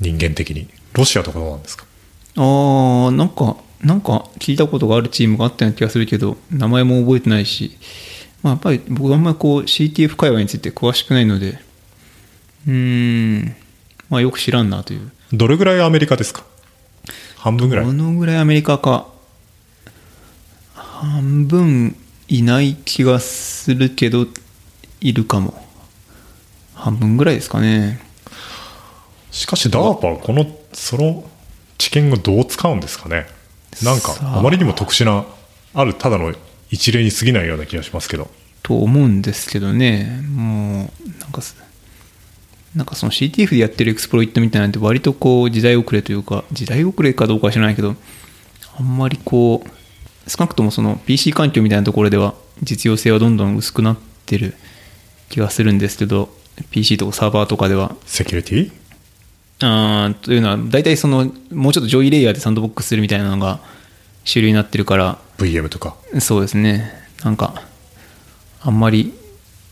[0.00, 0.68] 人間的に。
[0.92, 1.84] ロシアとかどうなんですか？
[2.36, 7.76] あーなんかなんか聞いたことがあるチームがあったような気がするけど名前も覚えてないし、
[8.42, 11.58] まあ、やっぱり僕あんまりこう CTF 会話について詳しくないので。
[12.66, 13.56] うーん。
[14.08, 15.10] まあよく知らんなという。
[15.32, 16.44] どれぐらいアメリカですか？
[17.36, 17.84] 半分ぐらい。
[17.86, 19.06] どのぐらいアメリカか
[20.96, 21.94] 半分
[22.26, 24.26] いない気がするけど
[25.02, 25.62] いるかも。
[26.74, 28.00] 半分ぐらいですかね。
[29.30, 31.24] しかし DARPA はこのその
[31.76, 33.26] 知見をどう使うんですかね。
[33.82, 34.38] なんかさあ。
[34.38, 35.26] あまりにも特殊な
[35.74, 36.34] あるただの
[36.70, 38.30] 一例に過ぎないような気がしますけど。
[38.62, 40.22] と思うんですけどね。
[40.30, 41.56] もうなんかす
[42.74, 47.96] なんかその CTF でやってるエクスプロイットみたいなんて割とこう時代遅れというか時代遅れかどうかは知らないけど
[48.78, 49.70] あんまりこう
[50.26, 53.96] 少なくともその PC 環境みたいなところでは実用性はどんどん薄くなっ
[54.26, 54.54] てる
[55.28, 56.30] 気がするんですけど
[56.70, 57.94] PC とかサーバーとかでは。
[58.06, 58.72] セキュリティ
[59.60, 63.60] あーというのは大体そのもうちょっと上位レイヤーでサンドボックスするみたいなのが
[64.24, 65.18] 主流になってるから。
[65.38, 65.96] VM とか？
[66.20, 66.92] そうですね。
[67.24, 67.62] なんか
[68.60, 69.14] あんまり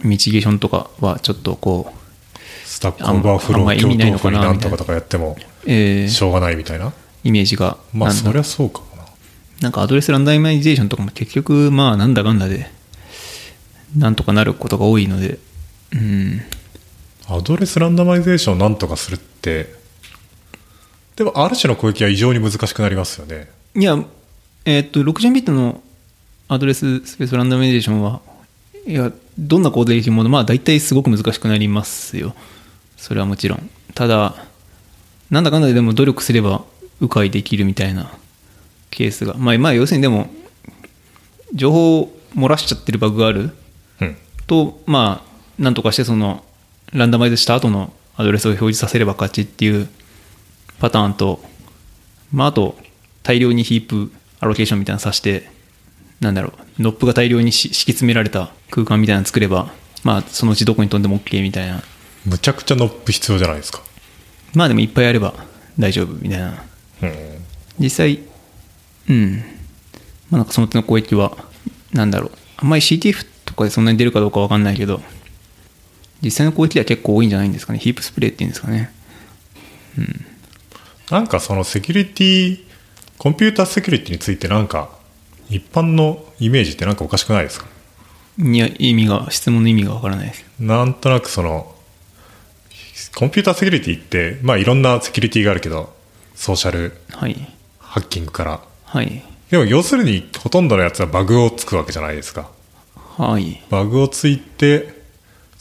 [0.03, 5.37] ミチゲーションとかはちょっとこうスタックオーバーフロー共闘になんとかとかやっても
[5.67, 6.93] えーしょうがないみたいな？
[7.25, 7.79] イメージが。
[7.93, 8.87] まあそりゃそうかも
[9.61, 12.71] ななんかアドレスランダマイゼーションとかも結局まあなんだかんだで
[13.97, 15.39] なんとかなることが多いので
[15.93, 16.41] うん
[17.29, 19.85] アドレスランダマイゼーションをなんとかするって
[21.17, 23.49] でも、ある種の攻撃は異常に難しくなりますよね。
[23.77, 23.97] いや、
[24.65, 25.81] えーっと、60ビットの
[26.49, 28.21] アドレススペースランダマイゼーションは、
[28.87, 32.35] いや、どんなコードできるもの、まあ大体すごく難しくなりますよ。
[32.97, 33.71] それはもちろん。
[33.95, 34.35] ただ、
[35.31, 36.65] なんだかんだででも努力すれば
[37.01, 38.13] 迂回できるみたいな
[38.95, 39.35] ケースが。
[39.35, 40.29] まあ、まあ、要するにでも、
[41.55, 43.51] 情報を漏らしちゃってるバグがある
[44.01, 44.17] うん。
[44.47, 46.45] と、まあ、なんとかしてその、
[46.93, 49.89] ランダマイズした後のアドレスを表示させれば勝ちっていう
[50.79, 51.41] パターンと、
[52.33, 52.77] まあ、あと、
[53.23, 55.49] 大量にヒープアロケーションみたいなのさして、
[56.21, 59.73] なんだろう、ノップが大量にし敷き詰められた空間みたいなの作れば、
[60.03, 61.83] まあ、そのうちどこに飛んでも OK みたいな。
[62.27, 63.83] むちゃくちゃノップ必要じゃないですか。
[64.55, 65.35] まあでもいっぱいやれば
[65.79, 66.65] 大丈夫みたいな。
[67.03, 67.13] うん。
[67.79, 68.21] 実際、
[69.09, 69.37] うん。
[70.31, 71.37] まあなんかその手の攻撃は、
[71.93, 72.33] なんだろう。
[72.57, 75.03] あんまり CTF とかでそんなに出るかどうかわかんないけど、
[76.23, 77.79] 実際の攻撃では結構多いんじゃないんですかね。
[77.79, 78.93] ヒープスプレーっていうんですかね。
[81.11, 82.65] なんかそのセキュリティ、
[83.19, 84.91] コンピューターセキュリティについてなんか、
[85.51, 87.67] 一般のイメージってなんかおかしくないですか？
[88.39, 90.45] いや、意味が、質問の意味がわからないです。
[90.59, 91.75] なんとなくその、
[93.15, 95.95] コンピューターセキュリティって、まあいろんなセキュリティがあるけど、
[96.35, 97.55] ソーシャルはい。
[97.79, 98.51] ハッキングから。
[98.51, 98.61] はい。
[99.51, 102.49] でも要するにほとんどのやつはバグをつくわけじゃないですか。
[102.95, 103.63] はい。
[103.71, 105.03] バグをついて、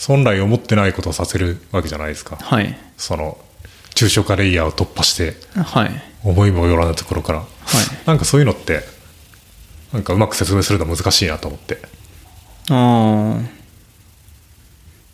[0.08, 2.36] 本来思ってないことをさせるわけじゃないですか。
[2.36, 2.78] はい。
[2.98, 3.38] その、
[3.96, 5.92] 抽象化レイヤーを突破して、はい。
[6.24, 7.40] 思いもよらないところから。
[7.40, 7.48] はい。
[8.06, 8.82] なんかそういうのって、
[9.92, 11.80] なんかうまく説明するの難しいなと思って。
[12.70, 13.42] ああ。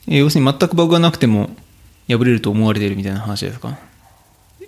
[0.07, 1.49] え要するに全くバグがなくても
[2.07, 3.78] 破れると思われているみたいな話ですか？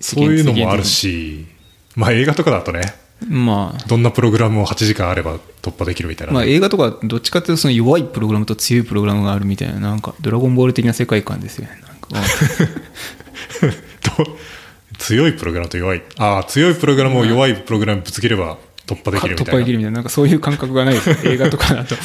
[0.01, 0.83] そういうのもある。
[0.83, 1.47] し、
[1.95, 2.81] まあ映画とかだとね、
[3.27, 6.33] まあ、どんなプログラムを8時間あれば突破できるみたいな。
[6.33, 11.81] まあ映画とかどっちかっていうとその弱いプログラムと強いプログラムがあるみたいな、なんかドラゴンボール的な世界観ですよね。
[11.85, 12.09] なんか
[14.17, 14.37] ど
[14.97, 16.01] 強いプログラムと弱い。
[16.17, 19.53] ああ、強いプログラムを弱いプログラムにぶつければ突破できるみ突たいな。
[19.53, 21.27] 破できるみたいな、なんかそういう感覚がないです。
[21.27, 21.95] 映画とかだと。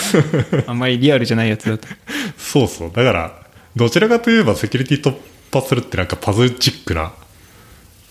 [0.66, 1.88] あんまりリアルじゃないやつだと。
[2.38, 2.90] そうそう。
[2.92, 3.42] だから、
[3.74, 5.14] どちらかといえばセキュリティ突
[5.52, 7.12] 破するってなんかパズルチックな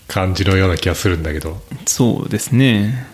[0.08, 3.06] 感じのような気がするんだけど、そうですね。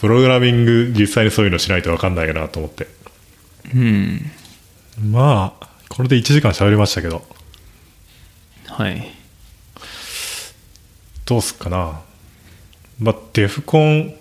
[0.00, 2.86] プログラミング実際にそういうのしないと分かんないかなと思って。
[3.74, 4.30] うん。
[5.10, 7.24] まあ、これで1時間喋りましたけど、
[8.66, 9.14] はい。
[11.26, 12.00] どうすっかな。
[12.98, 14.14] まあ、デフコン、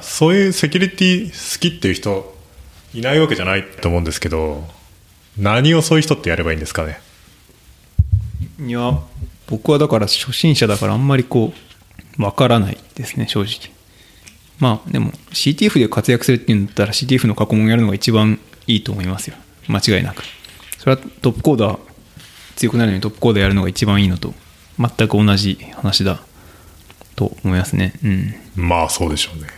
[0.00, 2.36] そういうセキュリティ好きっていう人
[2.92, 4.68] いないわけじゃないと思うんですけど、
[5.38, 7.00] 何をそういう人ってやればいいんですかね。
[8.58, 9.00] いや、
[9.50, 11.52] 僕はだから初心者だからあんまりこ
[12.18, 13.74] う、わからないですね、正直。
[14.58, 19.36] まあでも CTF で活躍するっていうんだったら CTF の過去問やるのが一番いいと思いますよ。
[19.68, 20.22] 間違いなく。
[20.78, 21.78] それはトップコーダー
[22.56, 24.34] 強くなるのにトップコーダーやるのが一番いいのと
[24.78, 26.20] 全く同じ話だ
[27.16, 27.94] と思いますね。
[28.04, 28.34] うん。
[28.54, 29.48] まあ、そうでしょうね。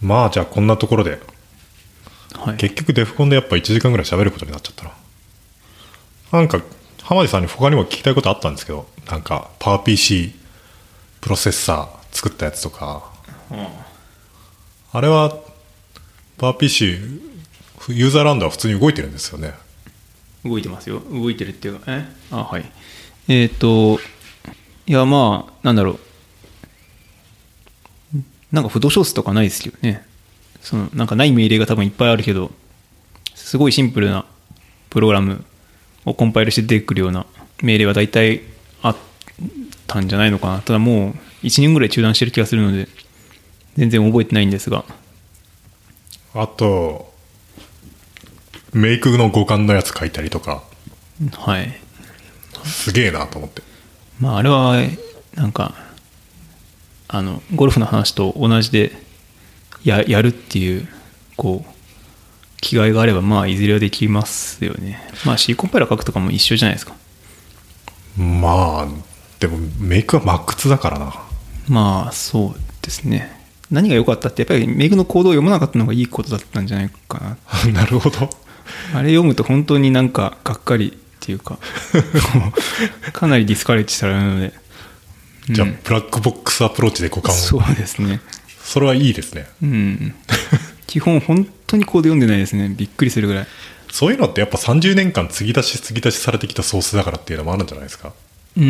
[0.00, 1.20] まあ、じゃあこんなところで、
[2.34, 2.56] はい。
[2.56, 4.92] 結局デフコンでやっぱ1時間ぐらい喋ることになっちゃったな。
[6.32, 6.60] なんか、
[7.08, 10.34] 浜地さんに他にも聞きたいことあったんですけど、なんか、パワー PC
[11.22, 13.10] プロセッサー作ったやつとか、
[14.92, 15.34] あれは、
[16.36, 19.54] パワー PC、ユーザーランドは普通に動いてるんですよね。
[20.44, 21.00] 動いてますよ。
[21.10, 22.06] 動いてるっていうか、え？
[22.30, 22.70] あ、はい。
[23.28, 23.98] えっ、と、
[24.86, 25.92] いや、まあ、なんだろ
[28.14, 28.18] う。
[28.52, 30.06] なんか、不動小数とかないですけどね。
[30.60, 32.50] その、なんかない命令が多分いっぱいあるけど、
[33.34, 34.26] すごいシンプルな
[34.90, 35.42] プログラム
[36.08, 37.26] をコンパイルして出てくるような
[37.62, 38.42] 命令は大体
[38.82, 38.96] あっ
[39.86, 40.60] たんじゃないのかな。
[40.60, 42.88] ただもう、1年ぐらい中断してる気がするので、
[43.76, 44.84] 全然覚えてないんですが。
[46.34, 47.12] あと、
[48.72, 50.62] メイクの互換のやつ書いたりとか、
[51.32, 51.74] はい。
[52.64, 53.62] すげえなと思って。
[54.20, 54.76] まあ、あれは、
[55.34, 55.74] なんか、
[57.08, 58.92] あの、ゴルフの話と同じで、
[59.84, 60.88] や、やるっていう、
[61.36, 61.77] こう、
[62.60, 65.00] 気概があれば、まあ、いずれはできますよね。
[65.24, 66.94] まあ、C コンパイラー書くとかも一緒じゃないですか。
[68.16, 68.88] まあ、
[69.38, 71.14] でもメイクはマックスだからな。
[71.68, 73.38] まあ、そうですね。
[73.70, 77.72] 何が良かったって、やっぱりメイクのコードを読まなかったのがいいことだったんじゃないかな。
[77.72, 78.30] なるほど。
[78.94, 81.60] あれ読むと本当になんか、がっかりっていうか、こ
[83.08, 84.52] うかなりディスカレッジされるので、
[85.50, 87.34] じゃあ、うんブラックボックスアプローチで互換を。
[87.34, 88.20] そうですね。
[88.62, 89.46] それはいいですね。
[89.62, 90.14] うん。
[90.88, 92.74] 基本本当にコード読んでないですね。
[92.76, 93.46] びっくりするぐらい。
[93.92, 98.12] そういうのってやっぱ30年間継ぎ足し継ぎ足しされてきたソースだからっていうのもあるんじゃないですか？
[98.56, 98.64] うー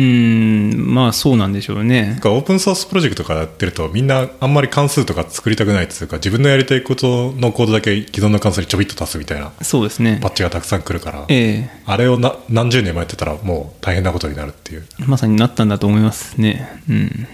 [0.75, 10.29] ん、まあそうなんでしょうねオープンソースプロジェクトとかやってるとみんなあんまり関数とか作りたくないっていうか自分のやりたいことのコードだけ既存の関数にちょびっと足すみたいなそうですねパ。
[10.29, 14.85] ッチがたくさん来るから、えあれをな何十年もやってたらもう大変なことになるっていう。
[15.01, 16.81] えまさになったんだと思いますね。
[16.87, 17.27] うん。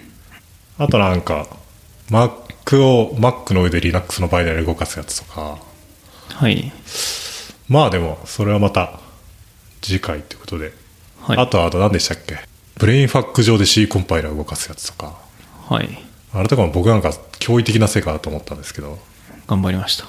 [0.78, 1.48] あとなんか
[2.10, 2.32] Mac
[2.78, 5.58] を Mac の上で Linux のバイナリ動かすやつとか。
[6.30, 6.72] はい。
[7.68, 9.00] まあでもそれはまた
[9.82, 10.74] 次回ってことで、
[11.22, 11.38] はい。
[11.38, 12.40] あとはあと何でしたっけ？
[12.78, 15.18] ブレインファック上で C コンパイラー動かすやつとか。
[15.70, 15.90] はい。
[16.34, 17.10] あれとかも僕なんか
[17.40, 19.00] 驚異的な成果だと思ったんですけど。
[19.48, 20.06] 頑張りました。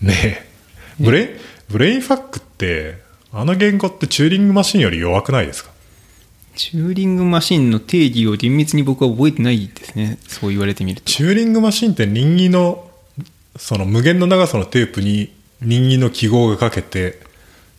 [0.00, 1.02] ねえ。
[1.02, 1.28] ブレイン
[1.68, 2.98] ブレインファックって
[3.32, 5.70] あの言語ってチューリングマシンより弱くないですか？
[6.56, 10.18] チューリングマシンの定義を厳密に僕は覚えてないですね。
[10.26, 11.06] そう言われてみると。
[11.06, 12.90] チューリングマシンって人間の
[13.56, 17.20] その無限の長さのテープに人間の記号がかけて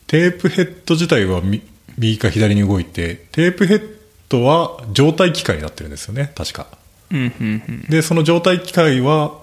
[0.05, 1.61] テープヘッド自体はみ
[1.97, 3.95] 右か左に動いてテープヘッ
[4.29, 6.31] ドは状態機械になってるんですよね。
[6.35, 6.67] 確か。
[7.11, 7.81] うんうんうん。
[7.89, 9.39] でその状態機械は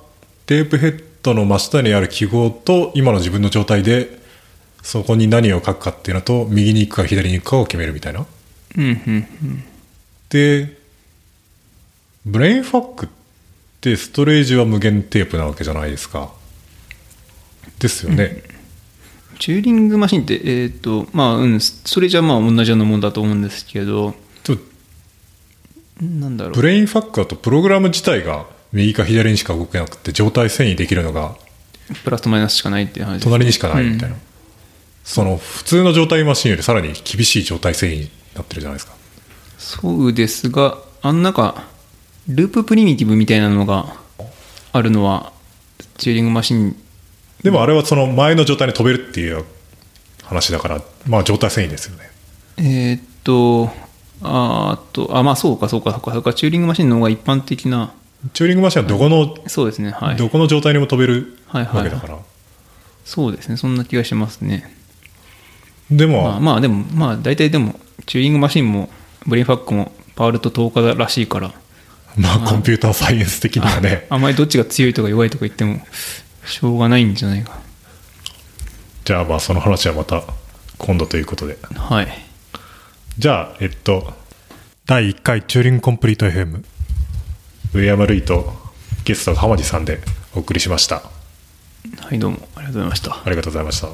[0.47, 4.23] テープヘッドの真下にある記号と今の自分の状態で
[4.83, 8.27] そこに何を書くかっていうのと右に行くか左に行くかを決めるみたいな
[8.77, 9.65] うんうんうん
[10.29, 10.77] で
[12.27, 13.09] ブレインファックっ
[13.81, 16.33] てストレージは無限テープなわけじゃないですか。
[17.79, 18.43] ですよね、
[19.39, 24.15] チューリングマシンってえっ、とまあうんそれじゃまあ同じようなもんだと思うんですけど
[26.01, 26.55] なんだろう。
[26.55, 31.37] ブレインファックだとプログラム自体が右か左にしか動けなくて状態遷移できるのが
[32.05, 34.21] プラスとマイナスしかないっていう話です隣にしかないみたいな、うん。
[35.05, 38.95] その普通の状態マシンよりさらに厳しい状態遷移になってるじゃないですか。
[39.59, 41.65] そうですがあのなんか
[42.29, 43.97] ループプリミティブみたいなのが
[44.73, 45.33] あるのは
[45.99, 46.77] チューリングマシン。
[47.43, 49.45] でもあれはその前の状態に飛べるっていう
[50.23, 52.11] 話だからまあ状態遷移ですよね。
[52.57, 53.71] えーっと
[54.23, 57.93] あとあまあそうかそうかそうかそうかチューリングマシンの方が一般的な。
[58.33, 60.17] チューリングマシンはどこの、そうですねはい。
[60.17, 61.85] どこの状態にも飛べるはいはいはい。
[61.85, 62.19] わけだから、
[63.05, 64.75] そうですねそんな気がしますね。
[65.91, 68.89] でも、まあまあでもまあ大体でもチューリングマシンも
[69.27, 71.53] ブレインファックもパールと等価らしいから。
[72.17, 74.07] まあコンピューターサイエンス的にはね。
[74.11, 75.81] あんまりどっちが強いとか弱いとか言っても
[76.45, 77.59] しょうがないんじゃないか。
[79.05, 80.23] じゃあまあその話はまた
[80.79, 81.59] 今度ということで。
[81.75, 82.09] はい。
[83.19, 84.13] じゃあえっと
[84.87, 86.65] 第1回チューリングコンプリート FM
[87.73, 88.53] 植山類と
[89.05, 90.01] ゲストが浜地さんで
[90.35, 91.03] お送りしました。
[92.01, 92.49] はいどうも。
[92.55, 93.23] ありがとうございました。
[93.25, 93.89] ありがとうございました